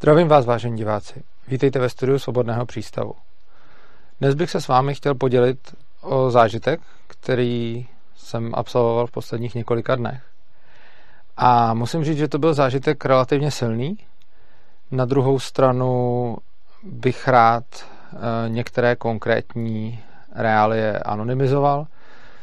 Zdravím 0.00 0.28
vás, 0.28 0.46
vážení 0.46 0.76
diváci. 0.76 1.22
Vítejte 1.48 1.78
ve 1.78 1.88
studiu 1.88 2.18
Svobodného 2.18 2.66
přístavu. 2.66 3.14
Dnes 4.20 4.34
bych 4.34 4.50
se 4.50 4.60
s 4.60 4.68
vámi 4.68 4.94
chtěl 4.94 5.14
podělit 5.14 5.58
o 6.00 6.30
zážitek, 6.30 6.80
který 7.06 7.86
jsem 8.16 8.54
absolvoval 8.54 9.06
v 9.06 9.10
posledních 9.10 9.54
několika 9.54 9.96
dnech. 9.96 10.22
A 11.36 11.74
musím 11.74 12.04
říct, 12.04 12.18
že 12.18 12.28
to 12.28 12.38
byl 12.38 12.54
zážitek 12.54 13.04
relativně 13.04 13.50
silný. 13.50 13.98
Na 14.90 15.04
druhou 15.04 15.38
stranu 15.38 16.36
bych 16.82 17.28
rád 17.28 17.64
eh, 17.74 18.48
některé 18.48 18.96
konkrétní 18.96 20.00
reálie 20.34 20.98
anonymizoval, 20.98 21.86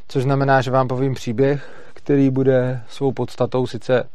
což 0.08 0.24
znamená, 0.24 0.62
že 0.62 0.72
vám 0.72 0.88
povím 0.88 1.14
příběh, 1.14 1.70
který 1.94 2.30
bude 2.30 2.84
svou 2.90 3.12
podstatou 3.12 3.68
sice 3.68 4.10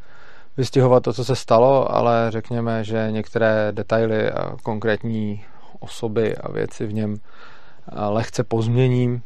vystihovat 0.61 1.03
to, 1.03 1.13
co 1.13 1.25
se 1.25 1.37
stalo, 1.37 1.95
ale 1.95 2.31
řekněme, 2.31 2.85
že 2.85 3.09
některé 3.11 3.73
detaily 3.73 4.31
a 4.31 4.57
konkrétní 4.63 5.45
osoby 5.79 6.37
a 6.37 6.53
věci 6.53 6.87
v 6.87 6.93
něm 6.93 7.17
eh, 7.17 8.05
lehce 8.05 8.45
pozměním. 8.45 9.23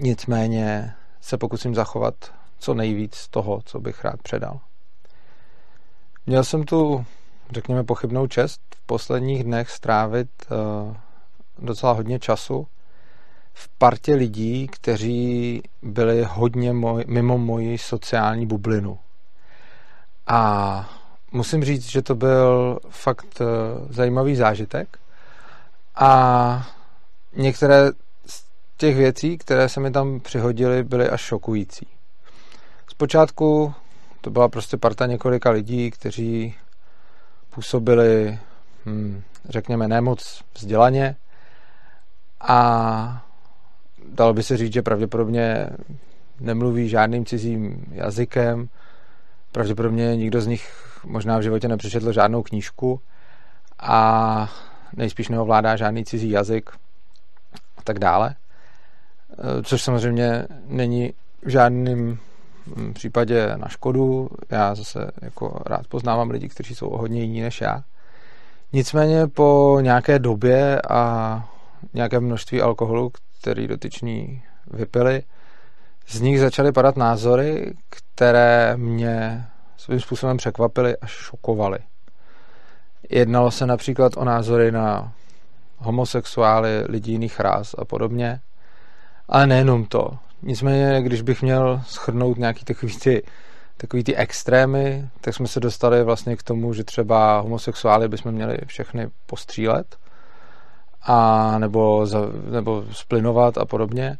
Nicméně 0.00 0.94
se 1.20 1.38
pokusím 1.38 1.74
zachovat 1.74 2.14
co 2.58 2.74
nejvíc 2.74 3.14
z 3.14 3.28
toho, 3.28 3.60
co 3.64 3.80
bych 3.80 4.04
rád 4.04 4.22
předal. 4.22 4.60
Měl 6.26 6.44
jsem 6.44 6.64
tu, 6.64 7.04
řekněme, 7.50 7.84
pochybnou 7.84 8.26
čest 8.26 8.60
v 8.76 8.86
posledních 8.86 9.44
dnech 9.44 9.70
strávit 9.70 10.28
uh, 10.50 10.96
docela 11.58 11.92
hodně 11.92 12.18
času 12.18 12.66
v 13.52 13.68
partě 13.78 14.14
lidí, 14.14 14.66
kteří 14.66 15.62
byli 15.82 16.26
hodně 16.28 16.72
moj, 16.72 17.04
mimo 17.06 17.38
moji 17.38 17.78
sociální 17.78 18.46
bublinu. 18.46 18.98
A 20.26 20.90
musím 21.32 21.64
říct, 21.64 21.90
že 21.90 22.02
to 22.02 22.14
byl 22.14 22.78
fakt 22.90 23.40
uh, 23.40 23.46
zajímavý 23.90 24.36
zážitek. 24.36 24.98
A 25.94 26.68
některé 27.36 27.90
z 28.26 28.44
těch 28.76 28.96
věcí, 28.96 29.38
které 29.38 29.68
se 29.68 29.80
mi 29.80 29.90
tam 29.90 30.20
přihodily, 30.20 30.84
byly 30.84 31.08
až 31.08 31.20
šokující. 31.20 31.86
Zpočátku 32.90 33.74
to 34.20 34.30
byla 34.30 34.48
prostě 34.48 34.76
parta 34.76 35.06
několika 35.06 35.50
lidí, 35.50 35.90
kteří 35.90 36.54
působili, 37.50 38.38
hm, 38.86 39.22
řekněme, 39.48 39.88
nemoc 39.88 40.42
vzdělaně 40.54 41.16
a 42.40 43.26
dalo 44.08 44.34
by 44.34 44.42
se 44.42 44.56
říct, 44.56 44.72
že 44.72 44.82
pravděpodobně 44.82 45.68
nemluví 46.40 46.88
žádným 46.88 47.26
cizím 47.26 47.84
jazykem, 47.90 48.68
pravděpodobně 49.56 50.16
nikdo 50.16 50.40
z 50.40 50.46
nich 50.46 50.72
možná 51.04 51.38
v 51.38 51.42
životě 51.42 51.68
nepřečetl 51.68 52.12
žádnou 52.12 52.42
knížku 52.42 53.00
a 53.78 54.52
nejspíš 54.96 55.28
neovládá 55.28 55.76
žádný 55.76 56.04
cizí 56.04 56.30
jazyk 56.30 56.70
a 57.78 57.82
tak 57.84 57.98
dále. 57.98 58.34
Což 59.62 59.82
samozřejmě 59.82 60.46
není 60.66 61.12
v 61.42 61.48
žádným 61.48 62.18
případě 62.92 63.52
na 63.56 63.68
škodu. 63.68 64.28
Já 64.50 64.74
zase 64.74 65.10
jako 65.22 65.60
rád 65.66 65.86
poznávám 65.86 66.30
lidi, 66.30 66.48
kteří 66.48 66.74
jsou 66.74 66.88
o 66.88 66.98
hodně 66.98 67.20
jiní 67.20 67.40
než 67.40 67.60
já. 67.60 67.82
Nicméně 68.72 69.26
po 69.26 69.78
nějaké 69.80 70.18
době 70.18 70.82
a 70.90 71.44
nějaké 71.94 72.20
množství 72.20 72.62
alkoholu, 72.62 73.10
který 73.40 73.66
dotyční 73.66 74.42
vypili, 74.70 75.22
z 76.08 76.20
nich 76.20 76.40
začaly 76.40 76.72
padat 76.72 76.96
názory, 76.96 77.74
které 78.16 78.76
mě 78.76 79.46
svým 79.76 80.00
způsobem 80.00 80.36
překvapily 80.36 80.96
až 80.96 81.10
šokovaly. 81.10 81.78
Jednalo 83.10 83.50
se 83.50 83.66
například 83.66 84.12
o 84.16 84.24
názory 84.24 84.72
na 84.72 85.12
homosexuály, 85.78 86.84
lidi 86.88 87.12
jiných 87.12 87.40
rás 87.40 87.74
a 87.78 87.84
podobně. 87.84 88.40
Ale 89.28 89.46
nejenom 89.46 89.84
to. 89.84 90.18
Nicméně, 90.42 91.02
když 91.02 91.22
bych 91.22 91.42
měl 91.42 91.80
schrnout 91.86 92.38
nějaký 92.38 92.64
takový 92.64 92.98
ty, 92.98 93.22
takový 93.76 94.04
ty 94.04 94.16
extrémy, 94.16 95.08
tak 95.20 95.34
jsme 95.34 95.48
se 95.48 95.60
dostali 95.60 96.04
vlastně 96.04 96.36
k 96.36 96.42
tomu, 96.42 96.74
že 96.74 96.84
třeba 96.84 97.40
homosexuály 97.40 98.08
bychom 98.08 98.32
měli 98.32 98.58
všechny 98.66 99.08
postřílet 99.26 99.96
a 101.02 101.58
nebo, 101.58 102.06
za, 102.06 102.20
nebo 102.50 102.84
splinovat 102.92 103.58
a 103.58 103.64
podobně. 103.64 104.18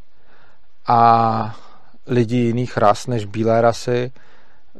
A 0.86 1.56
lidi 2.06 2.36
jiných 2.36 2.76
ras 2.76 3.06
než 3.06 3.24
bílé 3.24 3.60
rasy 3.60 4.12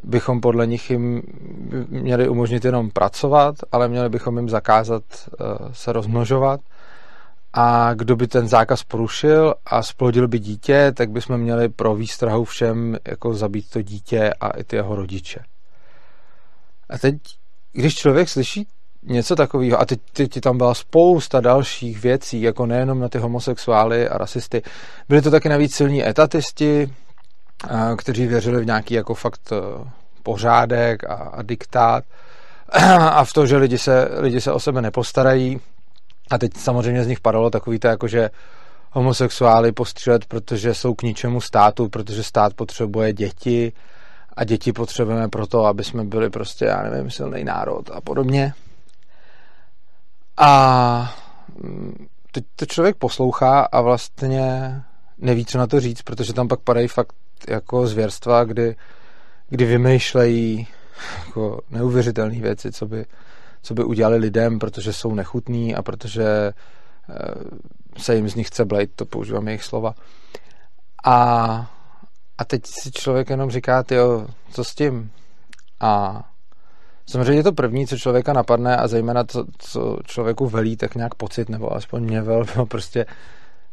bychom 0.05 0.41
podle 0.41 0.67
nich 0.67 0.91
jim 0.91 1.23
měli 1.89 2.29
umožnit 2.29 2.65
jenom 2.65 2.91
pracovat, 2.91 3.55
ale 3.73 3.89
měli 3.89 4.09
bychom 4.09 4.37
jim 4.39 4.49
zakázat 4.49 5.03
uh, 5.41 5.47
se 5.73 5.93
rozmnožovat 5.93 6.61
a 7.53 7.95
kdo 7.95 8.17
by 8.17 8.27
ten 8.27 8.49
zákaz 8.49 8.83
porušil 8.83 9.55
a 9.67 9.83
splodil 9.83 10.29
by 10.29 10.39
dítě, 10.39 10.93
tak 10.97 11.11
bychom 11.11 11.39
měli 11.39 11.69
pro 11.69 11.95
výstrahu 11.95 12.45
všem 12.45 12.97
jako 13.09 13.35
zabít 13.35 13.71
to 13.71 13.83
dítě 13.83 14.33
a 14.41 14.51
i 14.51 14.65
ty 14.65 14.77
jeho 14.77 14.97
rodiče. 14.97 15.41
A 16.91 16.99
teď, 16.99 17.15
když 17.73 17.95
člověk 17.95 18.29
slyší 18.29 18.67
něco 19.03 19.37
takového, 19.37 19.81
a 19.81 19.85
teď, 19.85 20.01
teď 20.13 20.41
tam 20.41 20.59
byla 20.59 20.75
spousta 20.75 21.41
dalších 21.41 22.03
věcí, 22.03 22.43
jako 22.43 22.67
nejenom 22.67 23.01
na 23.01 23.09
ty 23.09 23.19
homosexuály 23.19 24.09
a 24.09 24.19
rasisty, 24.19 24.63
byli 25.09 25.23
to 25.23 25.31
taky 25.31 25.49
navíc 25.49 25.75
silní 25.75 26.09
etatisti, 26.09 26.91
kteří 27.97 28.27
věřili 28.27 28.63
v 28.63 28.67
nějaký 28.67 28.95
jako 28.95 29.15
fakt 29.15 29.53
e, 29.53 29.57
pořádek 30.23 31.05
a, 31.05 31.15
a 31.15 31.43
diktát. 31.43 32.05
A 33.11 33.25
v 33.25 33.33
to, 33.33 33.47
že 33.47 33.57
lidi 33.57 33.79
se, 33.79 34.09
lidi 34.19 34.41
se 34.41 34.53
o 34.53 34.61
sebe 34.61 34.83
nepostarají, 34.83 35.61
a 36.31 36.39
teď 36.39 36.57
samozřejmě 36.57 37.05
z 37.05 37.07
nich 37.07 37.21
padalo 37.21 37.51
takový 37.51 37.79
to, 37.79 37.89
jako 37.89 38.09
že 38.09 38.31
homosexuály 38.91 39.73
postřílet, 39.73 40.27
protože 40.27 40.75
jsou 40.75 40.95
k 40.95 41.03
ničemu 41.03 41.41
státu, 41.41 41.89
protože 41.89 42.23
stát 42.23 42.55
potřebuje 42.55 43.13
děti. 43.13 43.73
A 44.37 44.45
děti 44.45 44.73
potřebujeme 44.73 45.29
proto, 45.29 45.65
aby 45.65 45.85
jsme 45.85 46.05
byli 46.05 46.31
prostě, 46.31 46.65
já 46.65 46.83
nevím, 46.83 47.11
silný 47.11 47.45
národ 47.45 47.91
a 47.91 48.01
podobně. 48.01 48.55
A 50.37 51.15
mm, 51.63 52.07
teď 52.33 52.45
to 52.57 52.67
člověk 52.67 52.97
poslouchá 52.97 53.61
a 53.61 53.81
vlastně 53.81 54.75
neví, 55.19 55.45
co 55.45 55.59
na 55.59 55.67
to 55.67 55.81
říct, 55.81 56.03
protože 56.03 56.33
tam 56.33 56.49
pak 56.49 56.61
padají 56.61 56.89
fakt 56.89 57.13
jako 57.49 57.87
zvěrstva, 57.87 58.45
kdy, 58.45 58.77
kdy 59.49 59.65
vymýšlejí 59.65 60.69
jako 61.27 61.61
neuvěřitelné 61.71 62.41
věci, 62.41 62.73
co 62.73 62.87
by, 62.87 63.07
co 63.63 63.75
by 63.75 63.85
udělali 63.85 64.17
lidem, 64.17 64.59
protože 64.59 64.93
jsou 64.93 65.15
nechutní 65.15 65.75
a 65.75 65.83
protože 65.83 66.25
eh, 66.25 67.15
se 67.99 68.17
jim 68.17 68.29
z 68.29 68.35
nich 68.35 68.47
chce 68.47 68.65
blejt, 68.65 68.91
to 68.97 69.05
používám 69.05 69.49
jejich 69.49 69.65
slova. 69.65 69.95
A, 71.05 71.15
a 72.39 72.45
teď 72.45 72.67
si 72.67 72.93
člověk 72.93 73.31
jenom 73.31 73.51
říká, 73.51 73.83
tyjo, 73.83 74.27
co 74.51 74.65
s 74.65 74.75
tím? 74.75 75.11
A 75.81 76.23
samozřejmě 77.07 77.43
to 77.43 77.53
první, 77.53 77.87
co 77.87 77.99
člověka 77.99 78.33
napadne 78.33 78.77
a 78.77 78.89
zejména 78.89 79.25
to, 79.25 79.45
co 79.59 79.99
člověku 80.05 80.47
velí, 80.47 80.77
tak 80.77 80.95
nějak 80.95 81.15
pocit, 81.15 81.49
nebo 81.49 81.77
aspoň 81.77 82.03
mě 82.03 82.23
vel, 82.23 82.45
prostě 82.69 83.07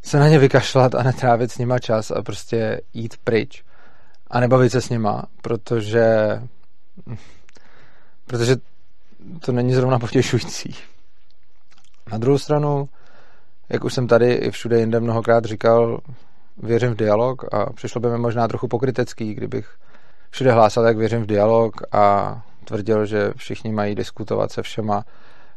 se 0.03 0.19
na 0.19 0.27
ně 0.27 0.39
vykašlat 0.39 0.95
a 0.95 1.03
netrávit 1.03 1.51
s 1.51 1.57
nima 1.57 1.79
čas 1.79 2.11
a 2.11 2.21
prostě 2.21 2.81
jít 2.93 3.17
pryč 3.23 3.63
a 4.27 4.39
nebavit 4.39 4.71
se 4.71 4.81
s 4.81 4.89
nima, 4.89 5.23
protože 5.41 6.41
protože 8.25 8.55
to 9.39 9.51
není 9.51 9.73
zrovna 9.73 9.99
potěšující. 9.99 10.75
Na 12.11 12.17
druhou 12.17 12.37
stranu, 12.37 12.89
jak 13.69 13.83
už 13.83 13.93
jsem 13.93 14.07
tady 14.07 14.33
i 14.33 14.51
všude 14.51 14.79
jinde 14.79 14.99
mnohokrát 14.99 15.45
říkal, 15.45 15.99
věřím 16.57 16.91
v 16.91 16.95
dialog 16.95 17.53
a 17.53 17.73
přišlo 17.73 18.01
by 18.01 18.09
mi 18.09 18.17
možná 18.17 18.47
trochu 18.47 18.67
pokrytecký, 18.67 19.33
kdybych 19.33 19.77
všude 20.29 20.51
hlásal, 20.51 20.85
jak 20.85 20.97
věřím 20.97 21.23
v 21.23 21.27
dialog 21.27 21.73
a 21.91 22.41
tvrdil, 22.65 23.05
že 23.05 23.31
všichni 23.35 23.71
mají 23.71 23.95
diskutovat 23.95 24.51
se 24.51 24.61
všema 24.61 25.03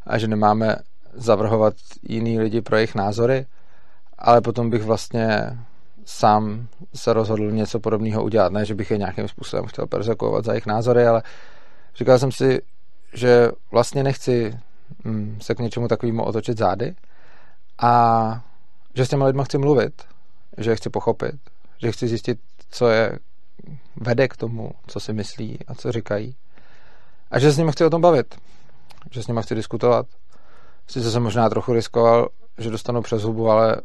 a 0.07 0.19
že 0.19 0.29
nemáme 0.29 0.77
zavrhovat 1.15 1.75
jiný 2.03 2.41
lidi 2.41 2.61
pro 2.61 2.77
jejich 2.77 2.95
názory, 2.95 3.47
ale 4.19 4.41
potom 4.41 4.71
bych 4.71 4.83
vlastně 4.83 5.59
sám 6.05 6.69
se 6.95 7.13
rozhodl 7.13 7.51
něco 7.51 7.81
podobného 7.81 8.25
udělat. 8.25 8.53
Ne, 8.53 8.65
že 8.65 8.75
bych 8.75 8.91
je 8.91 8.99
nějakým 8.99 9.29
způsobem 9.29 9.67
chtěl 9.67 9.87
persekuovat 9.87 10.45
za 10.45 10.53
jejich 10.53 10.67
názory, 10.67 11.07
ale 11.07 11.23
říkal 11.97 12.19
jsem 12.19 12.33
si, 12.33 12.63
že 13.15 13.51
vlastně 13.71 14.03
nechci 14.03 14.59
mm, 15.05 15.39
se 15.43 15.55
k 15.55 15.59
něčemu 15.59 15.89
takovému 15.89 16.25
otočit 16.25 16.59
zády 16.59 16.95
a 17.79 18.45
že 18.95 19.07
s 19.07 19.09
těma 19.09 19.27
lidma 19.27 19.45
chci 19.45 19.59
mluvit, 19.59 20.03
že 20.59 20.71
je 20.71 20.77
chci 20.77 20.91
pochopit, 20.91 21.35
že 21.79 21.93
chci 21.93 22.09
zjistit, 22.09 22.39
co 22.71 22.89
je 22.89 23.19
vede 23.97 24.29
k 24.29 24.37
tomu, 24.37 24.71
co 24.87 25.01
si 25.01 25.13
myslí 25.13 25.59
a 25.67 25.75
co 25.75 25.93
říkají. 25.93 26.37
A 27.31 27.39
že 27.39 27.51
s 27.51 27.59
nimi 27.59 27.73
chci 27.73 27.85
o 27.85 27.91
tom 27.91 28.01
bavit, 28.01 28.35
že 29.11 29.23
s 29.23 29.27
nimi 29.27 29.43
chci 29.43 29.55
diskutovat. 29.55 30.07
Sice 30.87 31.11
jsem 31.11 31.23
možná 31.23 31.49
trochu 31.51 31.73
riskoval, 31.73 32.29
že 32.59 32.71
dostanu 32.71 33.03
přes 33.03 33.23
hubu, 33.23 33.51
ale 33.51 33.77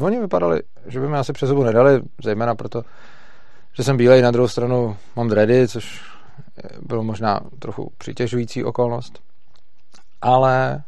oni 0.00 0.20
vypadali, 0.20 0.62
že 0.86 1.00
by 1.00 1.08
mi 1.08 1.16
asi 1.16 1.32
přes 1.32 1.50
hubu 1.50 1.64
nedali, 1.64 2.02
zejména 2.24 2.54
proto, 2.54 2.82
že 3.72 3.84
jsem 3.84 3.96
bílej, 3.96 4.22
na 4.22 4.30
druhou 4.30 4.48
stranu 4.48 4.96
mám 5.16 5.28
dready, 5.28 5.68
což 5.68 6.02
bylo 6.82 7.04
možná 7.04 7.40
trochu 7.58 7.92
přitěžující 7.98 8.64
okolnost. 8.64 9.22
ale 10.20 10.82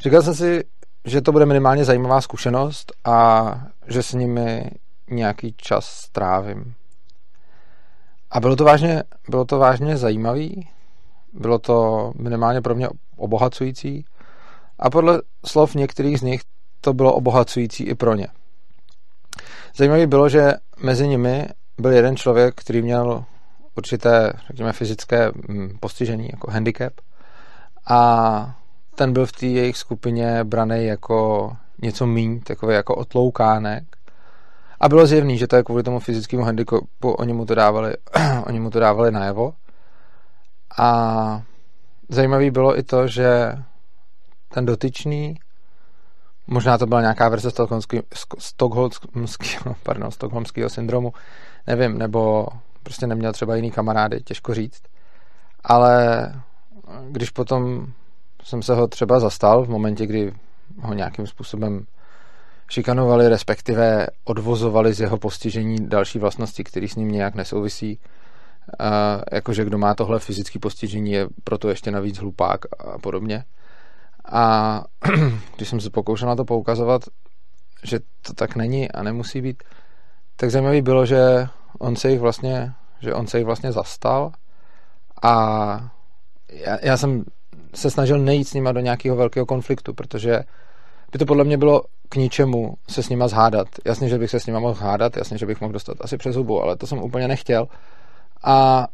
říkal 0.00 0.22
jsem 0.22 0.34
si, 0.34 0.64
že 1.04 1.20
to 1.20 1.32
bude 1.32 1.46
minimálně 1.46 1.84
zajímavá 1.84 2.20
zkušenost 2.20 2.92
a 3.04 3.60
že 3.86 4.02
s 4.02 4.12
nimi 4.12 4.70
nějaký 5.10 5.54
čas 5.56 5.86
strávím. 5.86 6.74
A 8.30 8.40
bylo 8.40 8.56
to 8.56 8.64
vážně, 8.64 9.02
bylo 9.28 9.44
to 9.44 9.58
vážně 9.58 9.96
zajímavý, 9.96 10.68
bylo 11.32 11.58
to 11.58 12.12
minimálně 12.18 12.60
pro 12.60 12.74
mě 12.74 12.88
obohacující 13.16 14.04
a 14.78 14.90
podle 14.90 15.22
slov 15.46 15.74
některých 15.74 16.18
z 16.18 16.22
nich 16.22 16.40
to 16.80 16.94
bylo 16.94 17.14
obohacující 17.14 17.84
i 17.84 17.94
pro 17.94 18.14
ně. 18.14 18.28
Zajímavé 19.76 20.06
bylo, 20.06 20.28
že 20.28 20.52
mezi 20.82 21.08
nimi 21.08 21.48
byl 21.78 21.92
jeden 21.92 22.16
člověk, 22.16 22.54
který 22.54 22.82
měl 22.82 23.24
určité, 23.76 24.32
řekněme, 24.46 24.72
fyzické 24.72 25.32
mm, 25.48 25.78
postižení, 25.80 26.28
jako 26.32 26.50
handicap. 26.50 26.92
A 27.88 28.56
ten 28.94 29.12
byl 29.12 29.26
v 29.26 29.32
té 29.32 29.46
jejich 29.46 29.76
skupině 29.76 30.44
braný 30.44 30.86
jako 30.86 31.50
něco 31.82 32.06
míň, 32.06 32.40
takový 32.40 32.74
jako 32.74 32.94
otloukánek. 32.94 33.84
A 34.80 34.88
bylo 34.88 35.06
zjevný, 35.06 35.38
že 35.38 35.46
to 35.46 35.56
je 35.56 35.62
kvůli 35.62 35.82
tomu 35.82 35.98
fyzickému 35.98 36.42
handicapu, 36.42 37.10
oni 37.18 37.32
mu 37.32 37.46
to 37.46 37.54
dávali, 37.54 37.94
oni 38.46 38.60
mu 38.60 38.70
to 38.70 38.80
dávali 38.80 39.10
najevo. 39.10 39.52
A 40.78 41.42
zajímavý 42.08 42.50
bylo 42.50 42.78
i 42.78 42.82
to, 42.82 43.08
že 43.08 43.52
ten 44.56 44.66
dotyčný, 44.66 45.34
možná 46.46 46.78
to 46.78 46.86
byla 46.86 47.00
nějaká 47.00 47.28
verze 47.28 47.50
stokholmského, 48.38 49.74
pardon, 49.82 50.10
stokholmského 50.10 50.70
syndromu, 50.70 51.12
nevím, 51.66 51.98
nebo 51.98 52.46
prostě 52.82 53.06
neměl 53.06 53.32
třeba 53.32 53.56
jiný 53.56 53.70
kamarády, 53.70 54.20
těžko 54.20 54.54
říct. 54.54 54.82
Ale 55.64 56.32
když 57.10 57.30
potom 57.30 57.86
jsem 58.42 58.62
se 58.62 58.74
ho 58.74 58.86
třeba 58.86 59.20
zastal 59.20 59.64
v 59.64 59.68
momentě, 59.68 60.06
kdy 60.06 60.32
ho 60.80 60.94
nějakým 60.94 61.26
způsobem 61.26 61.86
šikanovali, 62.70 63.28
respektive 63.28 64.06
odvozovali 64.24 64.94
z 64.94 65.00
jeho 65.00 65.18
postižení 65.18 65.76
další 65.88 66.18
vlastnosti, 66.18 66.64
které 66.64 66.88
s 66.88 66.96
ním 66.96 67.08
nějak 67.08 67.34
nesouvisí. 67.34 67.98
Uh, 68.80 68.86
jakože 69.32 69.64
kdo 69.64 69.78
má 69.78 69.94
tohle 69.94 70.18
fyzické 70.18 70.58
postižení, 70.58 71.12
je 71.12 71.28
proto 71.44 71.68
ještě 71.68 71.90
navíc 71.90 72.18
hlupák 72.18 72.60
a 72.78 72.98
podobně. 72.98 73.44
A 74.32 74.84
když 75.56 75.68
jsem 75.68 75.80
se 75.80 75.90
pokoušel 75.90 76.28
na 76.28 76.36
to 76.36 76.44
poukazovat, 76.44 77.02
že 77.82 77.98
to 78.22 78.32
tak 78.34 78.56
není 78.56 78.90
a 78.92 79.02
nemusí 79.02 79.40
být, 79.40 79.62
tak 80.36 80.50
zajímavý 80.50 80.82
bylo, 80.82 81.06
že 81.06 81.46
on 81.78 81.96
se 81.96 82.10
jich 82.10 82.20
vlastně, 82.20 82.72
že 83.00 83.14
on 83.14 83.26
se 83.26 83.38
jich 83.38 83.46
vlastně 83.46 83.72
zastal 83.72 84.32
a 85.22 85.90
já, 86.52 86.78
já 86.82 86.96
jsem 86.96 87.24
se 87.74 87.90
snažil 87.90 88.18
nejít 88.18 88.48
s 88.48 88.54
nima 88.54 88.72
do 88.72 88.80
nějakého 88.80 89.16
velkého 89.16 89.46
konfliktu, 89.46 89.94
protože 89.94 90.40
by 91.12 91.18
to 91.18 91.26
podle 91.26 91.44
mě 91.44 91.58
bylo 91.58 91.82
k 92.08 92.16
ničemu 92.16 92.74
se 92.88 93.02
s 93.02 93.08
nima 93.08 93.28
zhádat. 93.28 93.68
Jasně, 93.84 94.08
že 94.08 94.18
bych 94.18 94.30
se 94.30 94.40
s 94.40 94.46
nima 94.46 94.60
mohl 94.60 94.74
hádat, 94.74 95.16
jasně, 95.16 95.38
že 95.38 95.46
bych 95.46 95.60
mohl 95.60 95.72
dostat 95.72 95.96
asi 96.00 96.16
přes 96.16 96.36
hubu, 96.36 96.62
ale 96.62 96.76
to 96.76 96.86
jsem 96.86 96.98
úplně 96.98 97.28
nechtěl. 97.28 97.68
A 98.44 98.86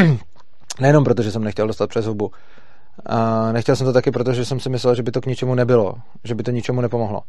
nejenom 0.80 1.04
proto, 1.04 1.22
že 1.22 1.30
jsem 1.30 1.44
nechtěl 1.44 1.66
dostat 1.66 1.90
přes 1.90 2.06
hubu. 2.06 2.32
A 3.06 3.52
nechtěl 3.52 3.76
jsem 3.76 3.86
to 3.86 3.92
taky, 3.92 4.10
protože 4.10 4.44
jsem 4.44 4.60
si 4.60 4.68
myslel, 4.68 4.94
že 4.94 5.02
by 5.02 5.10
to 5.10 5.20
k 5.20 5.26
ničemu 5.26 5.54
nebylo, 5.54 5.94
že 6.24 6.34
by 6.34 6.42
to 6.42 6.50
ničemu 6.50 6.80
nepomohlo. 6.80 7.22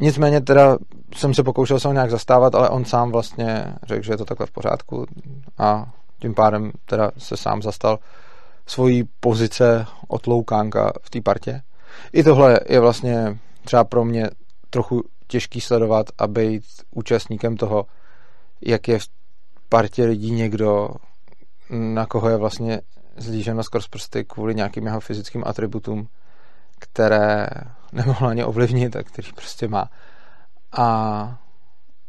Nicméně 0.00 0.40
teda 0.40 0.78
jsem 1.14 1.34
se 1.34 1.42
pokoušel 1.42 1.80
se 1.80 1.88
ho 1.88 1.94
nějak 1.94 2.10
zastávat, 2.10 2.54
ale 2.54 2.68
on 2.68 2.84
sám 2.84 3.12
vlastně 3.12 3.74
řekl, 3.82 4.02
že 4.02 4.12
je 4.12 4.16
to 4.16 4.24
takhle 4.24 4.46
v 4.46 4.50
pořádku 4.50 5.06
a 5.58 5.92
tím 6.18 6.34
pádem 6.34 6.72
teda 6.84 7.10
se 7.18 7.36
sám 7.36 7.62
zastal 7.62 7.98
svojí 8.66 9.04
pozice 9.20 9.86
otloukánka 10.08 10.92
v 11.02 11.10
té 11.10 11.20
partě. 11.20 11.62
I 12.12 12.22
tohle 12.22 12.60
je 12.68 12.80
vlastně 12.80 13.38
třeba 13.64 13.84
pro 13.84 14.04
mě 14.04 14.30
trochu 14.70 15.02
těžký 15.26 15.60
sledovat 15.60 16.06
a 16.18 16.26
být 16.26 16.64
účastníkem 16.90 17.56
toho, 17.56 17.86
jak 18.60 18.88
je 18.88 18.98
v 18.98 19.08
partě 19.68 20.04
lidí 20.04 20.30
někdo, 20.30 20.88
na 21.70 22.06
koho 22.06 22.28
je 22.28 22.36
vlastně 22.36 22.80
zlíženo 23.16 23.62
skrz 23.62 23.88
prsty 23.88 24.24
kvůli 24.24 24.54
nějakým 24.54 24.86
jeho 24.86 25.00
fyzickým 25.00 25.42
atributům, 25.46 26.08
které 26.78 27.46
nemohla 27.92 28.30
ani 28.30 28.44
ovlivnit 28.44 28.96
a 28.96 29.02
který 29.02 29.32
prostě 29.32 29.68
má. 29.68 29.90
A 30.72 31.38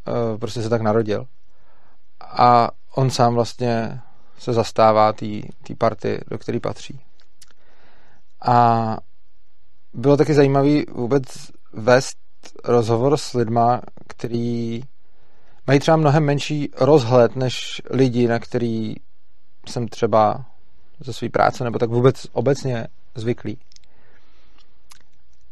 e, 0.08 0.38
prostě 0.38 0.62
se 0.62 0.70
tak 0.70 0.82
narodil. 0.82 1.28
A 2.22 2.70
on 2.96 3.10
sám 3.10 3.34
vlastně 3.34 4.02
se 4.40 4.54
zastává 4.54 5.14
té 5.14 5.76
party, 5.78 6.20
do 6.28 6.38
které 6.38 6.60
patří. 6.60 7.02
A 8.46 8.98
bylo 9.94 10.18
taky 10.18 10.34
zajímavý 10.34 10.86
vůbec 10.92 11.24
vést 11.74 12.18
rozhovor 12.64 13.18
s 13.18 13.34
lidma, 13.34 13.82
který 14.08 14.82
mají 15.68 15.80
třeba 15.80 15.98
mnohem 15.98 16.26
menší 16.26 16.70
rozhled 16.78 17.36
než 17.36 17.82
lidi, 17.90 18.28
na 18.28 18.40
který 18.40 18.96
jsem 19.68 19.88
třeba 19.88 20.46
ze 21.00 21.14
své 21.14 21.30
práce 21.30 21.64
nebo 21.64 21.80
tak 21.80 21.90
vůbec 21.90 22.28
obecně 22.32 22.88
zvyklý. 23.16 23.58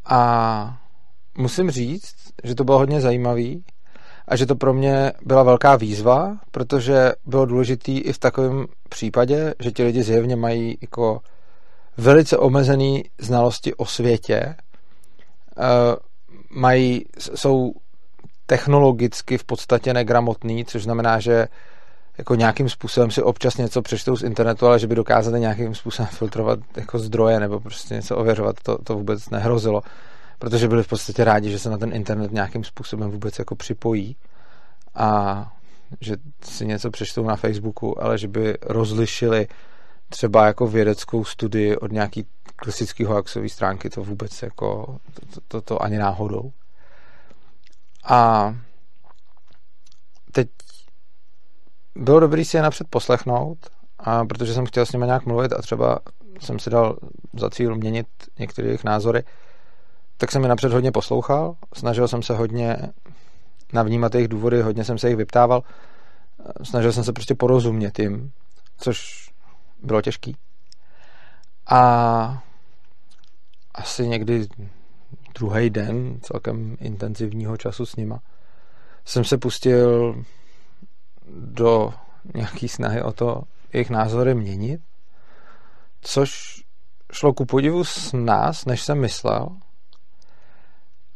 A 0.06 0.78
musím 1.38 1.72
říct, 1.72 2.16
že 2.44 2.56
to 2.56 2.64
bylo 2.64 2.78
hodně 2.78 3.02
zajímavý 3.02 3.64
a 4.28 4.36
že 4.36 4.46
to 4.46 4.56
pro 4.56 4.74
mě 4.74 5.14
byla 5.26 5.44
velká 5.44 5.76
výzva, 5.76 6.38
protože 6.52 7.12
bylo 7.26 7.46
důležitý 7.46 8.00
i 8.00 8.14
v 8.14 8.20
takovém 8.20 8.66
případě, 8.90 9.54
že 9.60 9.72
ti 9.72 9.84
lidi 9.84 10.04
zjevně 10.04 10.36
mají 10.36 10.78
jako 10.82 11.22
velice 11.98 12.38
omezené 12.38 13.00
znalosti 13.20 13.74
o 13.74 13.86
světě, 13.86 14.36
eh, 14.38 14.56
mají, 16.50 17.06
jsou 17.36 17.74
technologicky 18.46 19.38
v 19.38 19.44
podstatě 19.44 19.94
negramotný, 19.94 20.66
což 20.66 20.84
znamená, 20.84 21.20
že 21.20 21.48
jako 22.18 22.36
nějakým 22.36 22.70
způsobem 22.70 23.12
si 23.12 23.22
občas 23.22 23.58
něco 23.58 23.82
přečtou 23.82 24.16
z 24.16 24.24
internetu, 24.24 24.68
ale 24.68 24.80
že 24.80 24.88
by 24.88 24.96
dokázali 24.96 25.40
nějakým 25.40 25.76
způsobem 25.76 26.10
filtrovat 26.12 26.60
jako 26.76 27.00
zdroje 27.00 27.40
nebo 27.40 27.60
prostě 27.60 27.94
něco 27.94 28.18
ověřovat, 28.18 28.56
to, 28.64 28.78
to 28.84 28.96
vůbec 28.96 29.30
nehrozilo, 29.30 29.82
protože 30.40 30.68
byli 30.68 30.84
v 30.84 30.88
podstatě 30.88 31.24
rádi, 31.24 31.52
že 31.52 31.60
se 31.60 31.70
na 31.70 31.78
ten 31.78 31.94
internet 31.94 32.32
nějakým 32.32 32.64
způsobem 32.64 33.12
vůbec 33.12 33.40
jako 33.40 33.56
připojí 33.56 34.16
a 34.96 35.52
že 36.02 36.16
si 36.44 36.66
něco 36.66 36.92
přečtou 36.92 37.24
na 37.24 37.36
Facebooku, 37.36 38.04
ale 38.04 38.18
že 38.18 38.28
by 38.28 38.58
rozlišili 38.62 39.48
třeba 40.10 40.48
jako 40.48 40.68
vědeckou 40.68 41.24
studii 41.24 41.78
od 41.78 41.92
nějaký 41.92 42.26
klasický 42.56 43.04
hoaxové 43.04 43.50
stránky, 43.50 43.90
to 43.90 44.04
vůbec 44.04 44.42
jako, 44.42 44.98
to, 45.34 45.42
to, 45.48 45.62
to 45.62 45.82
ani 45.82 45.98
náhodou. 45.98 46.52
A 48.04 48.54
teď 50.32 50.50
bylo 51.96 52.20
dobré 52.20 52.46
si 52.46 52.58
je 52.58 52.64
napřed 52.64 52.88
poslechnout, 52.90 53.58
a 54.00 54.26
protože 54.26 54.54
jsem 54.54 54.66
chtěl 54.66 54.86
s 54.86 54.92
nimi 54.92 55.06
nějak 55.06 55.26
mluvit 55.26 55.54
a 55.54 55.62
třeba 55.62 56.00
jsem 56.40 56.60
si 56.60 56.70
dal 56.70 56.98
za 57.34 57.50
cíl 57.50 57.76
měnit 57.76 58.08
některé 58.40 58.68
jejich 58.68 58.84
názory, 58.84 59.24
tak 60.18 60.32
jsem 60.32 60.44
je 60.44 60.50
napřed 60.50 60.72
hodně 60.72 60.92
poslouchal, 60.92 61.56
snažil 61.74 62.08
jsem 62.08 62.24
se 62.24 62.36
hodně 62.36 62.78
navnímat 63.74 64.16
jejich 64.16 64.28
důvody, 64.28 64.62
hodně 64.62 64.84
jsem 64.84 64.98
se 64.98 65.08
jich 65.08 65.18
vyptával, 65.18 65.64
snažil 66.64 66.92
jsem 66.92 67.04
se 67.04 67.14
prostě 67.14 67.36
porozumět 67.36 68.00
jim, 68.00 68.32
což 68.78 69.30
bylo 69.84 70.02
těžký. 70.02 70.36
A 71.70 72.44
asi 73.76 74.08
někdy 74.08 74.48
druhý 75.40 75.70
den 75.70 76.20
celkem 76.22 76.78
intenzivního 76.80 77.58
času 77.58 77.86
s 77.86 77.96
nima 77.96 78.20
jsem 79.06 79.24
se 79.24 79.38
pustil 79.38 80.16
do 81.30 81.94
nějaký 82.36 82.68
snahy 82.68 83.02
o 83.02 83.12
to 83.12 83.42
jejich 83.74 83.90
názory 83.90 84.36
měnit, 84.36 84.82
což 86.02 86.62
šlo 87.12 87.34
ku 87.34 87.46
podivu 87.46 87.84
s 87.84 88.14
nás, 88.14 88.66
než 88.66 88.82
jsem 88.82 89.00
myslel. 89.00 89.50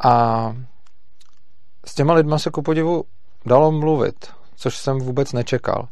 A 0.03 0.55
s 1.85 1.95
těma 1.95 2.13
lidma 2.13 2.39
se 2.39 2.49
ku 2.49 2.61
podivu 2.61 3.03
dalo 3.45 3.71
mluvit, 3.71 4.27
což 4.55 4.77
jsem 4.77 4.99
vůbec 4.99 5.33
nečekal. 5.33 5.87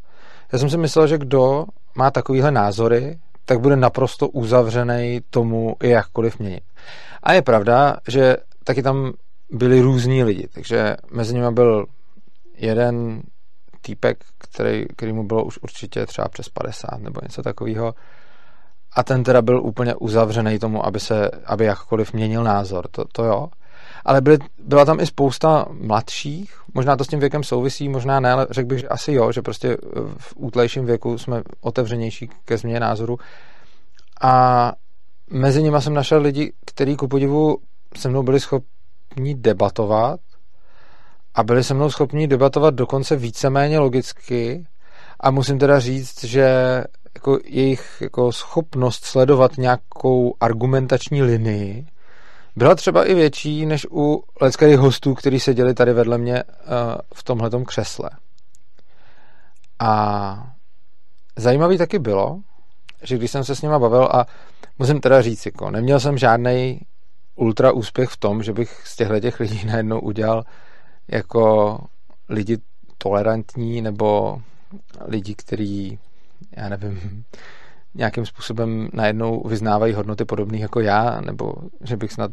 Já 0.53 0.59
jsem 0.59 0.69
si 0.69 0.77
myslel, 0.77 1.07
že 1.07 1.17
kdo 1.17 1.65
má 1.95 2.11
takovýhle 2.11 2.51
názory, 2.51 3.19
tak 3.45 3.59
bude 3.59 3.75
naprosto 3.75 4.29
uzavřený 4.29 5.21
tomu 5.29 5.75
i 5.83 5.89
jakkoliv 5.89 6.39
měnit. 6.39 6.63
A 7.23 7.33
je 7.33 7.41
pravda, 7.41 7.97
že 8.07 8.37
taky 8.63 8.83
tam 8.83 9.13
byli 9.51 9.81
různí 9.81 10.23
lidi, 10.23 10.47
takže 10.53 10.95
mezi 11.11 11.33
nimi 11.33 11.51
byl 11.51 11.85
jeden 12.57 13.21
týpek, 13.87 14.17
který, 14.37 14.85
který 14.95 15.13
mu 15.13 15.23
bylo 15.23 15.43
už 15.43 15.57
určitě 15.61 16.05
třeba 16.05 16.27
přes 16.27 16.49
50 16.49 16.97
nebo 16.99 17.19
něco 17.23 17.41
takového. 17.41 17.93
A 18.95 19.03
ten 19.03 19.23
teda 19.23 19.41
byl 19.41 19.61
úplně 19.63 19.95
uzavřený 19.95 20.59
tomu, 20.59 20.85
aby 20.85 20.99
se, 20.99 21.31
aby 21.45 21.65
jakkoliv 21.65 22.13
měnil 22.13 22.43
názor, 22.43 22.87
to, 22.91 23.05
to 23.05 23.23
jo. 23.23 23.47
Ale 24.05 24.21
byly, 24.21 24.37
byla 24.63 24.85
tam 24.85 24.99
i 24.99 25.05
spousta 25.05 25.65
mladších, 25.71 26.61
možná 26.73 26.95
to 26.95 27.03
s 27.03 27.07
tím 27.07 27.19
věkem 27.19 27.43
souvisí, 27.43 27.89
možná 27.89 28.19
ne, 28.19 28.31
ale 28.31 28.47
řekl 28.49 28.67
bych, 28.67 28.79
že 28.79 28.87
asi 28.87 29.13
jo, 29.13 29.31
že 29.31 29.41
prostě 29.41 29.77
v 30.17 30.33
útlejším 30.35 30.85
věku 30.85 31.17
jsme 31.17 31.41
otevřenější 31.61 32.29
ke 32.45 32.57
změně 32.57 32.79
názoru. 32.79 33.17
A 34.21 34.73
mezi 35.29 35.63
nimi 35.63 35.81
jsem 35.81 35.93
našel 35.93 36.21
lidi, 36.21 36.53
kteří 36.65 36.95
ku 36.95 37.07
podivu 37.07 37.57
se 37.95 38.09
mnou 38.09 38.23
byli 38.23 38.39
schopni 38.39 39.35
debatovat 39.35 40.19
a 41.37 41.43
byli 41.43 41.63
se 41.63 41.73
mnou 41.73 41.89
schopni 41.89 42.27
debatovat 42.27 42.73
dokonce 42.73 43.15
víceméně 43.15 43.79
logicky 43.79 44.67
a 45.19 45.31
musím 45.31 45.59
teda 45.59 45.79
říct, 45.79 46.23
že 46.23 46.47
jako 47.15 47.39
jejich 47.45 47.97
jako 48.01 48.31
schopnost 48.31 49.05
sledovat 49.05 49.57
nějakou 49.57 50.33
argumentační 50.39 51.23
linii 51.23 51.85
byla 52.55 52.75
třeba 52.75 53.05
i 53.05 53.13
větší 53.13 53.65
než 53.65 53.87
u 53.91 54.23
leckých 54.41 54.77
hostů, 54.77 55.13
kteří 55.13 55.39
seděli 55.39 55.73
tady 55.73 55.93
vedle 55.93 56.17
mě 56.17 56.43
uh, 56.43 56.51
v 57.13 57.23
tomhletom 57.23 57.65
křesle. 57.65 58.09
A 59.79 60.53
zajímavý 61.35 61.77
taky 61.77 61.99
bylo, 61.99 62.39
že 63.03 63.17
když 63.17 63.31
jsem 63.31 63.43
se 63.43 63.55
s 63.55 63.61
nima 63.61 63.79
bavil 63.79 64.09
a 64.11 64.25
musím 64.79 65.01
teda 65.01 65.21
říct, 65.21 65.45
jako 65.45 65.71
neměl 65.71 65.99
jsem 65.99 66.17
žádný 66.17 66.81
ultra 67.35 67.71
úspěch 67.71 68.09
v 68.09 68.17
tom, 68.17 68.43
že 68.43 68.53
bych 68.53 68.81
z 68.87 68.95
těchto 68.95 69.19
těch 69.19 69.39
lidí 69.39 69.65
najednou 69.65 69.99
udělal 69.99 70.43
jako 71.07 71.77
lidi 72.29 72.57
tolerantní 72.97 73.81
nebo 73.81 74.41
lidi, 75.05 75.35
kteří, 75.35 75.99
já 76.57 76.69
nevím, 76.69 77.23
nějakým 77.95 78.25
způsobem 78.25 78.89
najednou 78.93 79.43
vyznávají 79.47 79.93
hodnoty 79.93 80.25
podobných 80.25 80.61
jako 80.61 80.79
já, 80.79 81.21
nebo 81.21 81.53
že 81.81 81.97
bych 81.97 82.11
snad 82.11 82.31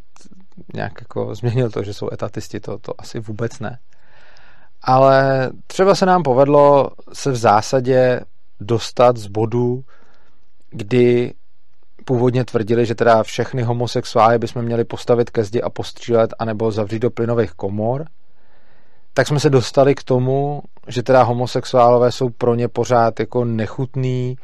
nějak 0.74 0.92
jako 1.00 1.34
změnil 1.34 1.70
to, 1.70 1.82
že 1.82 1.94
jsou 1.94 2.08
etatisti, 2.12 2.60
to, 2.60 2.78
to 2.78 3.00
asi 3.00 3.20
vůbec 3.20 3.60
ne. 3.60 3.78
Ale 4.82 5.50
třeba 5.66 5.94
se 5.94 6.06
nám 6.06 6.22
povedlo 6.22 6.90
se 7.12 7.30
v 7.30 7.36
zásadě 7.36 8.20
dostat 8.60 9.16
z 9.16 9.26
bodu, 9.26 9.84
kdy 10.70 11.34
původně 12.04 12.44
tvrdili, 12.44 12.86
že 12.86 12.94
teda 12.94 13.22
všechny 13.22 13.62
homosexuály 13.62 14.38
bychom 14.38 14.62
měli 14.62 14.84
postavit 14.84 15.30
ke 15.30 15.44
zdi 15.44 15.62
a 15.62 15.70
postřílet, 15.70 16.34
anebo 16.38 16.70
zavřít 16.70 16.98
do 16.98 17.10
plynových 17.10 17.52
komor, 17.52 18.06
tak 19.14 19.28
jsme 19.28 19.40
se 19.40 19.50
dostali 19.50 19.94
k 19.94 20.02
tomu, 20.02 20.62
že 20.88 21.02
teda 21.02 21.22
homosexuálové 21.22 22.12
jsou 22.12 22.28
pro 22.28 22.54
ně 22.54 22.68
pořád 22.68 23.20
jako 23.20 23.44
nechutný, 23.44 24.36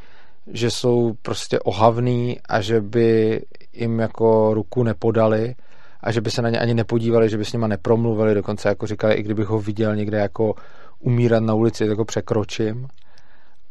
že 0.53 0.71
jsou 0.71 1.13
prostě 1.23 1.61
ohavný 1.61 2.39
a 2.49 2.61
že 2.61 2.81
by 2.81 3.41
jim 3.73 3.99
jako 3.99 4.55
ruku 4.55 4.83
nepodali 4.83 5.55
a 6.01 6.13
že 6.13 6.21
by 6.21 6.31
se 6.31 6.43
na 6.43 6.51
ně 6.51 6.59
ani 6.59 6.75
nepodívali, 6.75 7.29
že 7.29 7.39
by 7.39 7.45
s 7.45 7.53
nima 7.53 7.67
nepromluvili, 7.67 8.35
dokonce 8.35 8.69
jako 8.69 8.87
říkali, 8.87 9.15
i 9.15 9.23
kdybych 9.23 9.47
ho 9.47 9.61
viděl 9.61 9.97
někde 9.97 10.19
jako 10.19 10.55
umírat 10.99 11.43
na 11.43 11.55
ulici, 11.55 11.89
tak 11.89 11.99
ho 11.99 12.05
překročím. 12.05 12.89